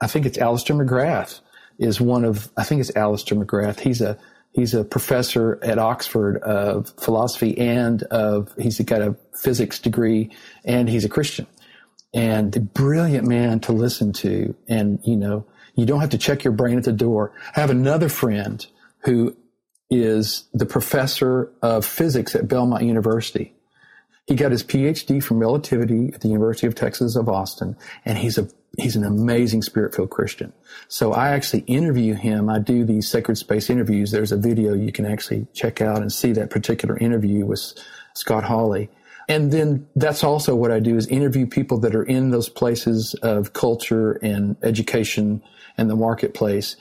[0.01, 1.41] I think it's Alister McGrath
[1.79, 3.81] is one of, I think it's Alister McGrath.
[3.81, 4.19] He's a,
[4.53, 10.31] he's a professor at Oxford of philosophy and of, he's got a physics degree
[10.65, 11.47] and he's a Christian
[12.15, 14.55] and a brilliant man to listen to.
[14.69, 17.33] And, you know, you don't have to check your brain at the door.
[17.55, 18.65] I have another friend
[19.01, 19.37] who
[19.91, 23.55] is the professor of physics at Belmont University.
[24.27, 28.39] He got his PhD from relativity at the University of Texas of Austin, and he's
[28.39, 30.53] a he's an amazing spirit filled Christian.
[30.89, 32.49] So I actually interview him.
[32.49, 34.11] I do these sacred space interviews.
[34.11, 37.61] There's a video you can actually check out and see that particular interview with
[38.15, 38.91] Scott Hawley.
[39.29, 43.15] And then that's also what I do is interview people that are in those places
[43.23, 45.43] of culture and education
[45.77, 46.77] and the marketplace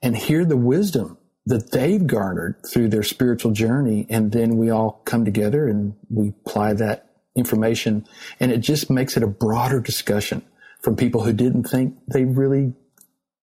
[0.00, 4.06] and hear the wisdom that they've garnered through their spiritual journey.
[4.10, 8.06] And then we all come together and we apply that information
[8.38, 10.42] and it just makes it a broader discussion
[10.80, 12.74] from people who didn't think they really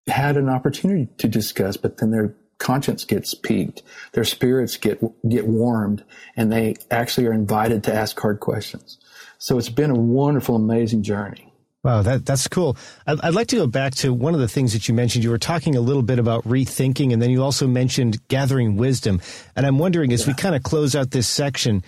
[0.07, 3.81] had an opportunity to discuss, but then their conscience gets piqued,
[4.13, 6.03] their spirits get get warmed,
[6.35, 8.97] and they actually are invited to ask hard questions.
[9.37, 11.51] So it's been a wonderful, amazing journey.
[11.83, 12.77] Wow, that, that's cool.
[13.05, 15.23] I'd, I'd, like to go back to one of the things that you mentioned.
[15.23, 19.21] You were talking a little bit about rethinking, and then you also mentioned gathering wisdom.
[19.55, 20.29] And I'm wondering, as yeah.
[20.29, 21.83] we kind of close out this section,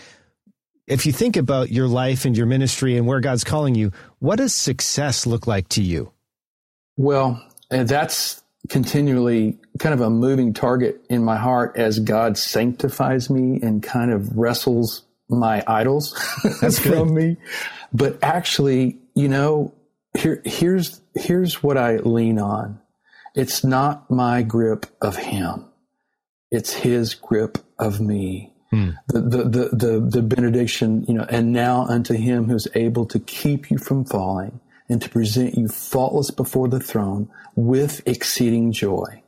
[0.87, 4.37] if you think about your life and your ministry and where God's calling you, what
[4.37, 6.11] does success look like to you?
[6.95, 13.59] Well, that's continually kind of a moving target in my heart as God sanctifies me
[13.61, 16.17] and kind of wrestles my idols
[16.81, 17.37] from me.
[17.93, 19.73] But actually, you know,
[20.17, 22.79] here, here's, here's what I lean on.
[23.35, 25.65] It's not my grip of him.
[26.49, 28.53] It's his grip of me.
[28.71, 28.91] Hmm.
[29.07, 33.19] The, the, the, the, the benediction, you know, and now unto him who's able to
[33.19, 39.23] keep you from falling and to present you faultless before the throne with exceeding joy.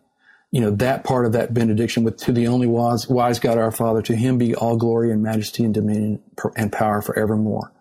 [0.52, 3.72] You know, that part of that benediction with to the only wise, wise God our
[3.72, 6.22] Father, to him be all glory and majesty and dominion
[6.56, 7.72] and power forevermore.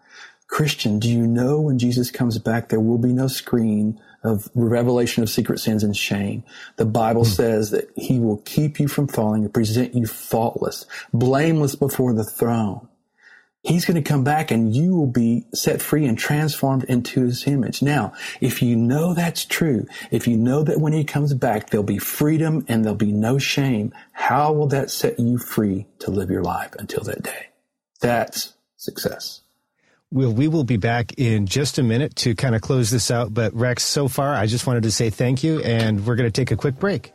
[0.49, 5.23] Christian, do you know when Jesus comes back, there will be no screen of revelation
[5.23, 6.45] of secret sins and shame.
[6.77, 7.35] The Bible mm.
[7.35, 12.25] says that he will keep you from falling and present you faultless, blameless before the
[12.25, 12.87] throne.
[13.63, 17.47] He's going to come back and you will be set free and transformed into his
[17.47, 17.83] image.
[17.83, 21.83] Now, if you know that's true, if you know that when he comes back, there'll
[21.83, 26.31] be freedom and there'll be no shame, how will that set you free to live
[26.31, 27.49] your life until that day?
[28.01, 29.43] That's success.
[30.11, 33.35] We'll, we will be back in just a minute to kind of close this out.
[33.35, 36.33] But Rex, so far, I just wanted to say thank you, and we're going to
[36.33, 37.13] take a quick break.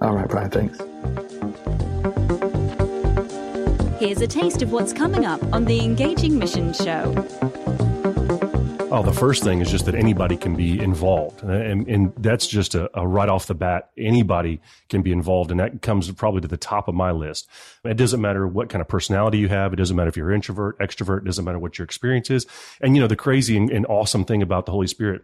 [0.00, 0.78] All right, Brian, thanks.
[4.00, 7.12] Here's a taste of what's coming up on the Engaging Mission Show.
[8.94, 11.42] Oh, the first thing is just that anybody can be involved.
[11.42, 13.90] And, and that's just a, a, right off the bat.
[13.98, 15.50] Anybody can be involved.
[15.50, 17.48] And that comes probably to the top of my list.
[17.84, 19.72] It doesn't matter what kind of personality you have.
[19.72, 21.22] It doesn't matter if you're introvert, extrovert.
[21.22, 22.46] It doesn't matter what your experience is.
[22.80, 25.22] And, you know, the crazy and, and awesome thing about the Holy Spirit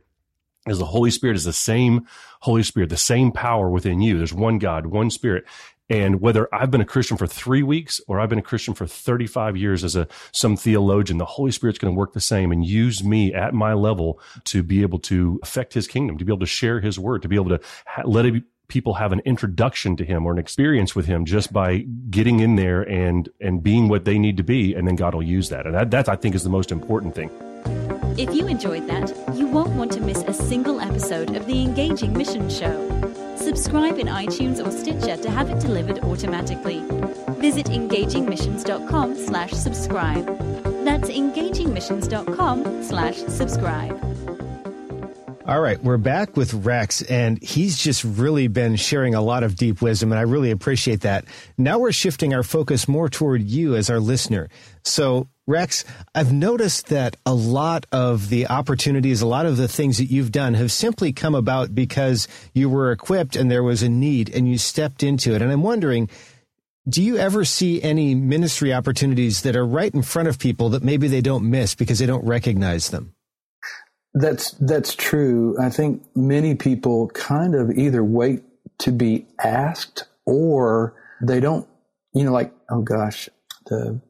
[0.66, 2.08] is the Holy Spirit is the same
[2.40, 4.18] Holy Spirit, the same power within you.
[4.18, 5.44] There's one God, one Spirit.
[5.90, 8.86] And whether I've been a Christian for three weeks or I've been a Christian for
[8.86, 12.64] 35 years as a some theologian, the Holy Spirit's going to work the same and
[12.64, 16.40] use me at my level to be able to affect His kingdom, to be able
[16.40, 19.96] to share His word, to be able to ha- let it, people have an introduction
[19.96, 21.78] to Him or an experience with Him just by
[22.08, 25.24] getting in there and and being what they need to be, and then God will
[25.24, 25.66] use that.
[25.66, 27.30] And that, that I think is the most important thing.
[28.16, 32.12] If you enjoyed that, you won't want to miss a single episode of the Engaging
[32.16, 33.09] Mission Show.
[33.50, 36.84] Subscribe in iTunes or Stitcher to have it delivered automatically.
[37.40, 40.24] Visit engagingmissions.com slash subscribe.
[40.84, 44.00] That's engagingmissions.com slash subscribe.
[45.46, 49.56] All right, we're back with Rex, and he's just really been sharing a lot of
[49.56, 51.24] deep wisdom, and I really appreciate that.
[51.58, 54.48] Now we're shifting our focus more toward you as our listener.
[54.84, 55.84] So, Rex,
[56.14, 60.32] I've noticed that a lot of the opportunities, a lot of the things that you've
[60.32, 64.48] done have simply come about because you were equipped and there was a need and
[64.48, 65.42] you stepped into it.
[65.42, 66.08] And I'm wondering,
[66.88, 70.82] do you ever see any ministry opportunities that are right in front of people that
[70.82, 73.14] maybe they don't miss because they don't recognize them?
[74.14, 75.56] That's that's true.
[75.60, 78.42] I think many people kind of either wait
[78.78, 81.68] to be asked or they don't,
[82.14, 83.28] you know, like, oh gosh,
[83.66, 84.00] the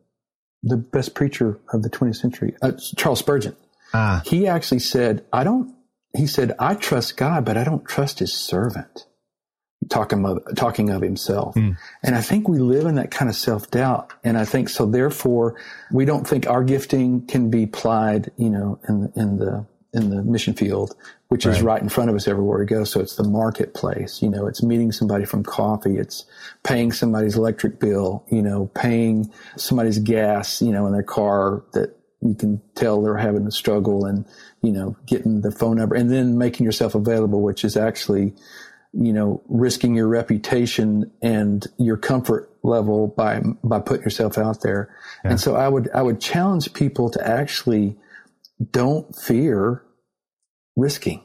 [0.62, 3.56] the best preacher of the 20th century, uh, Charles Spurgeon.
[3.94, 4.22] Ah.
[4.24, 5.74] He actually said, I don't,
[6.16, 9.06] he said, I trust God, but I don't trust his servant.
[9.88, 11.54] Talking of, talking of himself.
[11.54, 11.76] Mm.
[12.02, 14.12] And I think we live in that kind of self doubt.
[14.22, 15.56] And I think so therefore
[15.90, 20.10] we don't think our gifting can be applied, you know, in the, in the, in
[20.10, 20.94] the mission field,
[21.28, 21.56] which right.
[21.56, 22.84] is right in front of us everywhere we go.
[22.84, 25.96] So it's the marketplace, you know, it's meeting somebody from coffee.
[25.96, 26.24] It's
[26.62, 31.96] paying somebody's electric bill, you know, paying somebody's gas, you know, in their car that
[32.20, 34.26] you can tell they're having a struggle and,
[34.62, 38.34] you know, getting the phone number and then making yourself available, which is actually,
[38.92, 44.94] you know, risking your reputation and your comfort level by, by putting yourself out there.
[45.24, 45.30] Yeah.
[45.32, 47.96] And so I would, I would challenge people to actually,
[48.70, 49.84] don't fear
[50.76, 51.22] risking,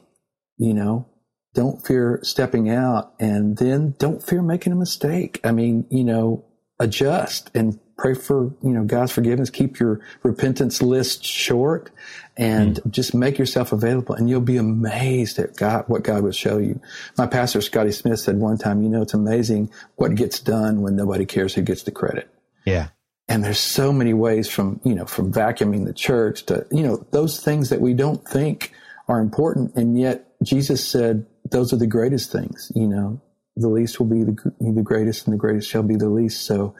[0.58, 1.08] you know,
[1.54, 5.40] don't fear stepping out and then don't fear making a mistake.
[5.42, 6.44] I mean, you know,
[6.78, 9.48] adjust and pray for, you know, God's forgiveness.
[9.48, 11.90] Keep your repentance list short
[12.36, 12.90] and mm.
[12.90, 16.80] just make yourself available and you'll be amazed at God, what God will show you.
[17.16, 20.94] My pastor, Scotty Smith said one time, you know, it's amazing what gets done when
[20.94, 22.28] nobody cares who gets the credit.
[22.66, 22.88] Yeah.
[23.28, 27.04] And there's so many ways from, you know, from vacuuming the church to, you know,
[27.10, 28.72] those things that we don't think
[29.08, 29.74] are important.
[29.74, 33.20] And yet Jesus said, those are the greatest things, you know,
[33.56, 36.44] the least will be the, the greatest and the greatest shall be the least.
[36.44, 36.74] So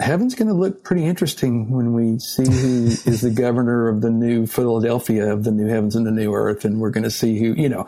[0.00, 4.10] heaven's going to look pretty interesting when we see who is the governor of the
[4.10, 6.64] new Philadelphia of the new heavens and the new earth.
[6.64, 7.86] And we're going to see who, you know,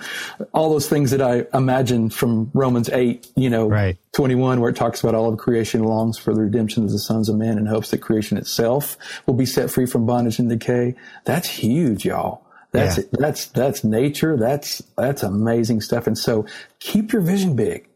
[0.53, 3.99] all those things that I imagine from Romans 8, you know, right.
[4.13, 7.29] 21, where it talks about all of creation longs for the redemption of the sons
[7.29, 8.97] of men and hopes that creation itself
[9.27, 10.95] will be set free from bondage and decay.
[11.25, 12.43] That's huge, y'all.
[12.71, 13.05] That's, yeah.
[13.13, 14.37] that's, that's nature.
[14.37, 16.07] That's, that's amazing stuff.
[16.07, 16.47] And so
[16.79, 17.89] keep your vision big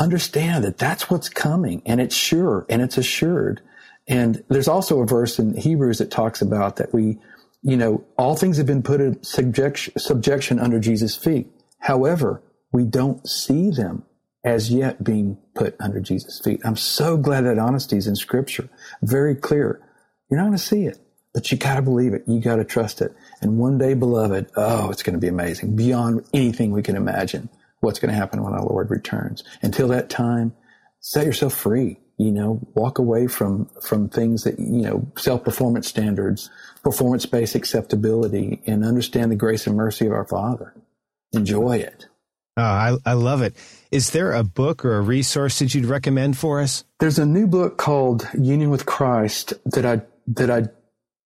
[0.00, 3.60] understand that that's what's coming and it's sure and it's assured.
[4.08, 7.18] And there's also a verse in Hebrews that talks about that we,
[7.62, 11.48] you know, all things have been put in subjection, subjection under Jesus' feet.
[11.78, 12.42] However,
[12.72, 14.04] we don't see them
[14.42, 16.60] as yet being put under Jesus' feet.
[16.64, 18.70] I'm so glad that honesty is in scripture.
[19.02, 19.80] Very clear.
[20.30, 20.98] You're not going to see it,
[21.34, 22.24] but you got to believe it.
[22.26, 23.14] You got to trust it.
[23.42, 27.50] And one day, beloved, oh, it's going to be amazing beyond anything we can imagine
[27.80, 29.42] what's going to happen when our Lord returns.
[29.62, 30.54] Until that time,
[31.00, 31.98] set yourself free.
[32.18, 36.50] You know, walk away from from things that you know self performance standards,
[36.82, 40.74] performance based acceptability, and understand the grace and mercy of our Father.
[41.32, 42.08] Enjoy it.
[42.58, 43.56] Oh, I, I love it.
[43.90, 46.84] Is there a book or a resource that you'd recommend for us?
[46.98, 50.64] There's a new book called Union with Christ that I that I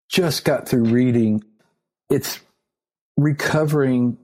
[0.08, 1.42] just got through reading.
[2.08, 2.38] It's
[3.16, 4.18] recovering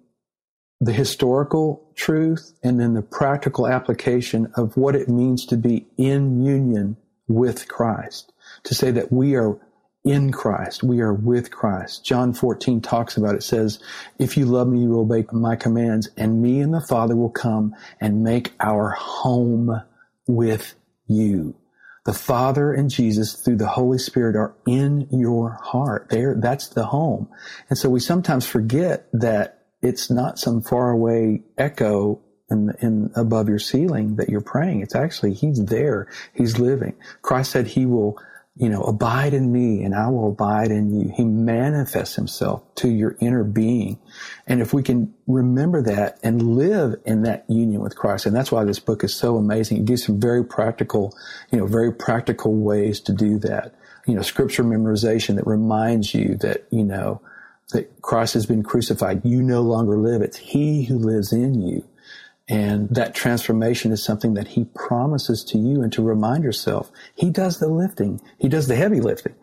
[0.80, 6.42] the historical truth and then the practical application of what it means to be in
[6.42, 6.96] union
[7.28, 8.32] with Christ.
[8.64, 9.58] To say that we are
[10.04, 12.04] in Christ, we are with Christ.
[12.04, 13.78] John 14 talks about it says,
[14.18, 17.30] if you love me, you will obey my commands and me and the Father will
[17.30, 19.82] come and make our home
[20.26, 20.74] with
[21.06, 21.54] you.
[22.06, 26.08] The Father and Jesus through the Holy Spirit are in your heart.
[26.08, 27.28] There, that's the home.
[27.68, 32.20] And so we sometimes forget that it's not some faraway echo
[32.50, 34.82] in, in above your ceiling that you're praying.
[34.82, 36.08] It's actually He's there.
[36.34, 36.94] He's living.
[37.22, 38.18] Christ said He will
[38.60, 41.10] you know, abide in me and I will abide in you.
[41.16, 43.98] He manifests himself to your inner being.
[44.46, 48.52] And if we can remember that and live in that union with Christ, and that's
[48.52, 49.78] why this book is so amazing.
[49.78, 51.16] It gives some very practical,
[51.50, 53.74] you know, very practical ways to do that.
[54.06, 57.22] You know, scripture memorization that reminds you that, you know,
[57.70, 59.24] that Christ has been crucified.
[59.24, 60.22] You no longer live.
[60.22, 61.84] It's He who lives in you.
[62.50, 66.90] And that transformation is something that he promises to you and to remind yourself.
[67.14, 68.20] He does the lifting.
[68.38, 69.36] He does the heavy lifting.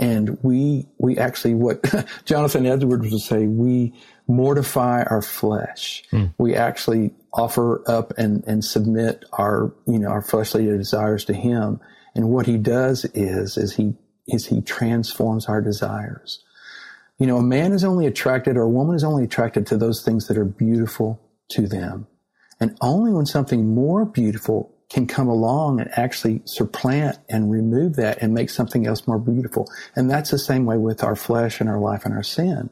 [0.00, 1.84] And we, we actually, what
[2.24, 3.92] Jonathan Edwards would say, we
[4.26, 6.04] mortify our flesh.
[6.10, 6.32] Mm.
[6.38, 11.80] We actually offer up and, and submit our, you know, our fleshly desires to him.
[12.14, 13.94] And what he does is, is he,
[14.26, 16.42] is he transforms our desires.
[17.18, 20.02] You know, a man is only attracted or a woman is only attracted to those
[20.04, 22.06] things that are beautiful to them.
[22.60, 28.22] And only when something more beautiful can come along and actually supplant and remove that
[28.22, 29.68] and make something else more beautiful.
[29.96, 32.70] And that's the same way with our flesh and our life and our sin.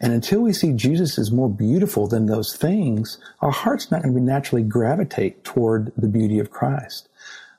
[0.00, 4.14] And until we see Jesus is more beautiful than those things, our heart's not going
[4.14, 7.08] to naturally gravitate toward the beauty of Christ.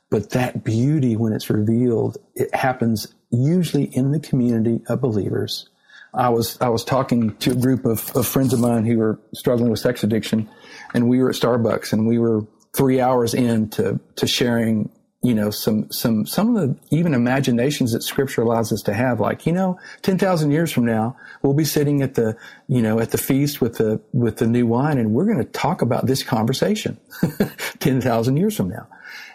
[0.09, 5.69] But that beauty, when it's revealed, it happens usually in the community of believers.
[6.13, 9.19] I was, I was talking to a group of, of friends of mine who were
[9.33, 10.49] struggling with sex addiction
[10.93, 14.89] and we were at Starbucks and we were three hours into to sharing
[15.23, 19.19] you know some some some of the even imaginations that scripture allows us to have.
[19.19, 22.35] Like you know 10,000 years from now we'll be sitting at the
[22.67, 25.43] you know at the feast with the with the new wine and we're going to
[25.43, 26.99] talk about this conversation
[27.79, 28.87] 10,000 years from now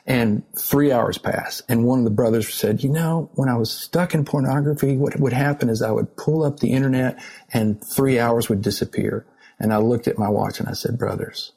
[0.06, 3.70] and 3 hours pass and one of the brothers said you know when i was
[3.70, 8.18] stuck in pornography what would happen is i would pull up the internet and 3
[8.18, 9.26] hours would disappear
[9.58, 11.52] and I looked at my watch and I said, brothers,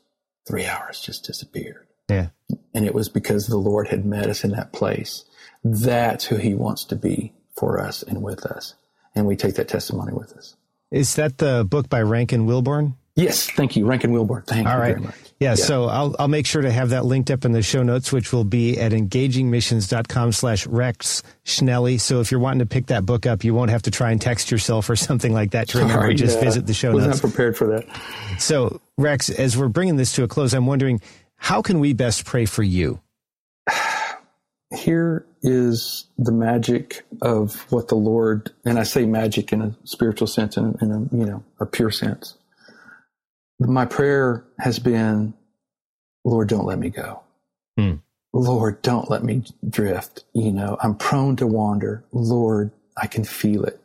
[0.47, 1.87] three hours just disappeared.
[2.09, 2.29] Yeah.
[2.73, 5.25] And it was because the Lord had met us in that place.
[5.63, 8.75] That's who he wants to be for us and with us.
[9.13, 10.55] And we take that testimony with us.
[10.91, 12.95] Is that the book by Rankin Wilbourne?
[13.19, 14.43] Yes, thank you, Rankin Wilbourne.
[14.43, 14.95] Thank All you right.
[14.95, 15.15] very much.
[15.39, 17.81] Yeah, yeah, so I'll I'll make sure to have that linked up in the show
[17.83, 21.99] notes, which will be at engagingmissions.com slash Rex Schnelle.
[21.99, 24.21] So if you're wanting to pick that book up, you won't have to try and
[24.21, 26.01] text yourself or something like that to remember.
[26.03, 26.45] Sorry, Just yeah.
[26.45, 27.23] visit the show Wasn't notes.
[27.23, 27.85] Not prepared for that.
[28.39, 31.01] So Rex, as we're bringing this to a close, I'm wondering
[31.35, 32.99] how can we best pray for you?
[34.75, 40.27] Here is the magic of what the Lord, and I say magic in a spiritual
[40.27, 42.35] sense and in a you know a pure sense
[43.59, 45.33] my prayer has been,
[46.23, 47.21] Lord, don't let me go.
[47.77, 47.95] Hmm.
[48.31, 50.23] Lord, don't let me drift.
[50.33, 52.03] You know, I'm prone to wander.
[52.11, 53.81] Lord, I can feel it.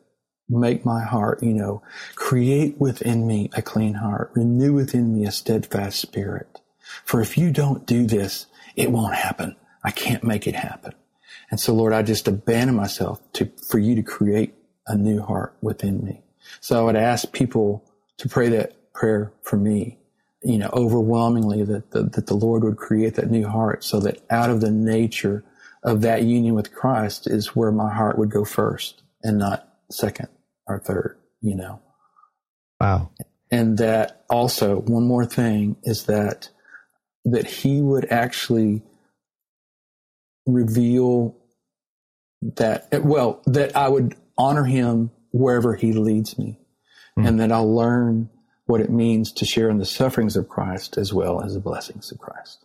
[0.48, 1.82] Make my heart, you know,
[2.16, 6.60] create within me a clean heart, renew within me a steadfast spirit.
[7.04, 8.46] For if you don't do this,
[8.76, 9.56] it won't happen.
[9.82, 10.92] I can't make it happen.
[11.50, 14.54] And so, Lord, I just abandon myself to, for you to create
[14.86, 16.22] a new heart within me.
[16.60, 17.84] So I would ask people
[18.18, 19.98] to pray that prayer for me,
[20.42, 24.22] you know, overwhelmingly that the, that the Lord would create that new heart so that
[24.30, 25.44] out of the nature
[25.82, 30.28] of that union with Christ is where my heart would go first and not second
[30.66, 31.80] or third, you know.
[32.80, 33.10] Wow.
[33.50, 36.48] And that also one more thing is that
[37.26, 38.82] that he would actually
[40.46, 41.36] reveal
[42.42, 46.58] that well that I would honor him wherever he leads me
[47.18, 47.26] mm.
[47.26, 48.28] and that I'll learn
[48.66, 52.10] what it means to share in the sufferings of Christ as well as the blessings
[52.10, 52.64] of Christ.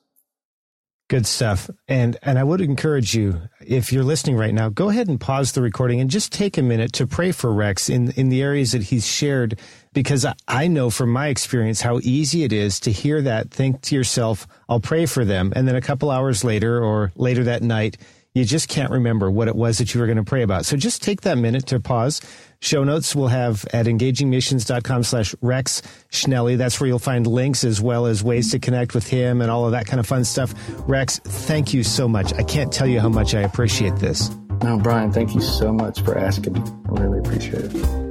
[1.10, 1.72] Good stuff.
[1.88, 5.54] And and I would encourage you, if you're listening right now, go ahead and pause
[5.54, 8.74] the recording and just take a minute to pray for Rex in, in the areas
[8.74, 9.60] that he's shared,
[9.91, 13.82] because I I know from my experience how easy it is to hear that, think
[13.82, 15.52] to yourself, I'll pray for them.
[15.56, 17.97] And then a couple hours later or later that night,
[18.36, 20.64] you just can't remember what it was that you were going to pray about.
[20.64, 22.22] So just take that minute to pause,
[22.62, 25.82] Show notes we'll have at engagingmissions.com slash Rex
[26.12, 26.57] Schnelle.
[26.57, 29.66] That's where you'll find links as well as ways to connect with him and all
[29.66, 30.53] of that kind of fun stuff.
[30.88, 32.34] Rex, thank you so much.
[32.34, 34.30] I can't tell you how much I appreciate this.
[34.62, 36.62] No, Brian, thank you so much for asking me.
[36.62, 38.10] I really appreciate it.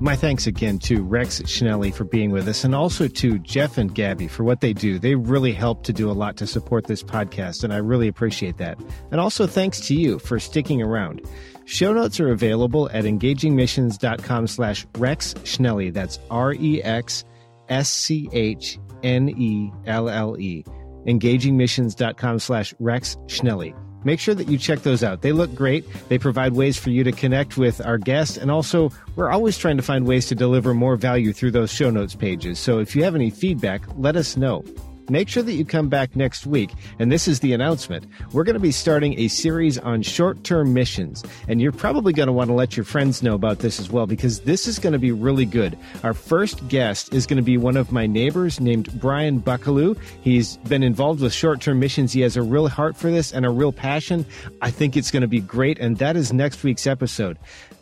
[0.00, 3.92] My thanks again to Rex Schnelle for being with us and also to Jeff and
[3.92, 4.98] Gabby for what they do.
[4.98, 8.58] They really help to do a lot to support this podcast, and I really appreciate
[8.58, 8.78] that.
[9.10, 11.22] And also thanks to you for sticking around.
[11.68, 15.92] Show notes are available at engagingmissions.com slash Rex Schnelle.
[15.92, 17.24] That's R E X
[17.68, 20.64] S C H N E L L E.
[21.06, 23.74] engagingmissions.com slash Rex Schnelle.
[24.02, 25.20] Make sure that you check those out.
[25.20, 25.84] They look great.
[26.08, 28.38] They provide ways for you to connect with our guests.
[28.38, 31.90] And also, we're always trying to find ways to deliver more value through those show
[31.90, 32.58] notes pages.
[32.58, 34.64] So if you have any feedback, let us know
[35.10, 36.70] make sure that you come back next week.
[36.98, 38.06] And this is the announcement.
[38.32, 41.24] We're going to be starting a series on short term missions.
[41.48, 44.06] And you're probably going to want to let your friends know about this as well
[44.06, 45.78] because this is going to be really good.
[46.02, 49.98] Our first guest is going to be one of my neighbors named Brian Buckaloo.
[50.22, 52.12] He's been involved with short term missions.
[52.12, 54.24] He has a real heart for this and a real passion.
[54.62, 55.78] I think it's going to be great.
[55.78, 57.38] And that is next week's episode.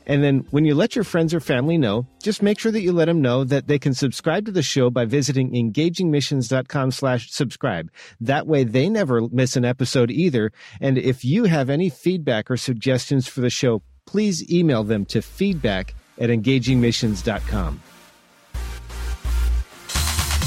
[0.06, 2.92] And then when you let your friends or family know, just make sure that you
[2.92, 7.90] let them know that they can subscribe to the show by visiting engagingmissions.com slash subscribe.
[8.20, 10.52] That way they never miss an episode either.
[10.80, 15.20] And if you have any feedback or suggestions for the show, please email them to
[15.20, 17.82] feedback at engagingmissions.com.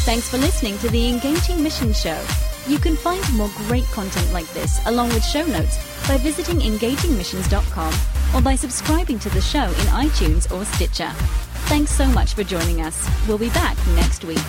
[0.06, 2.49] Thanks for listening to the Engaging Mission Show.
[2.68, 7.94] You can find more great content like this, along with show notes, by visiting engagingmissions.com
[8.36, 11.12] or by subscribing to the show in iTunes or Stitcher.
[11.68, 13.08] Thanks so much for joining us.
[13.28, 14.40] We'll be back next week.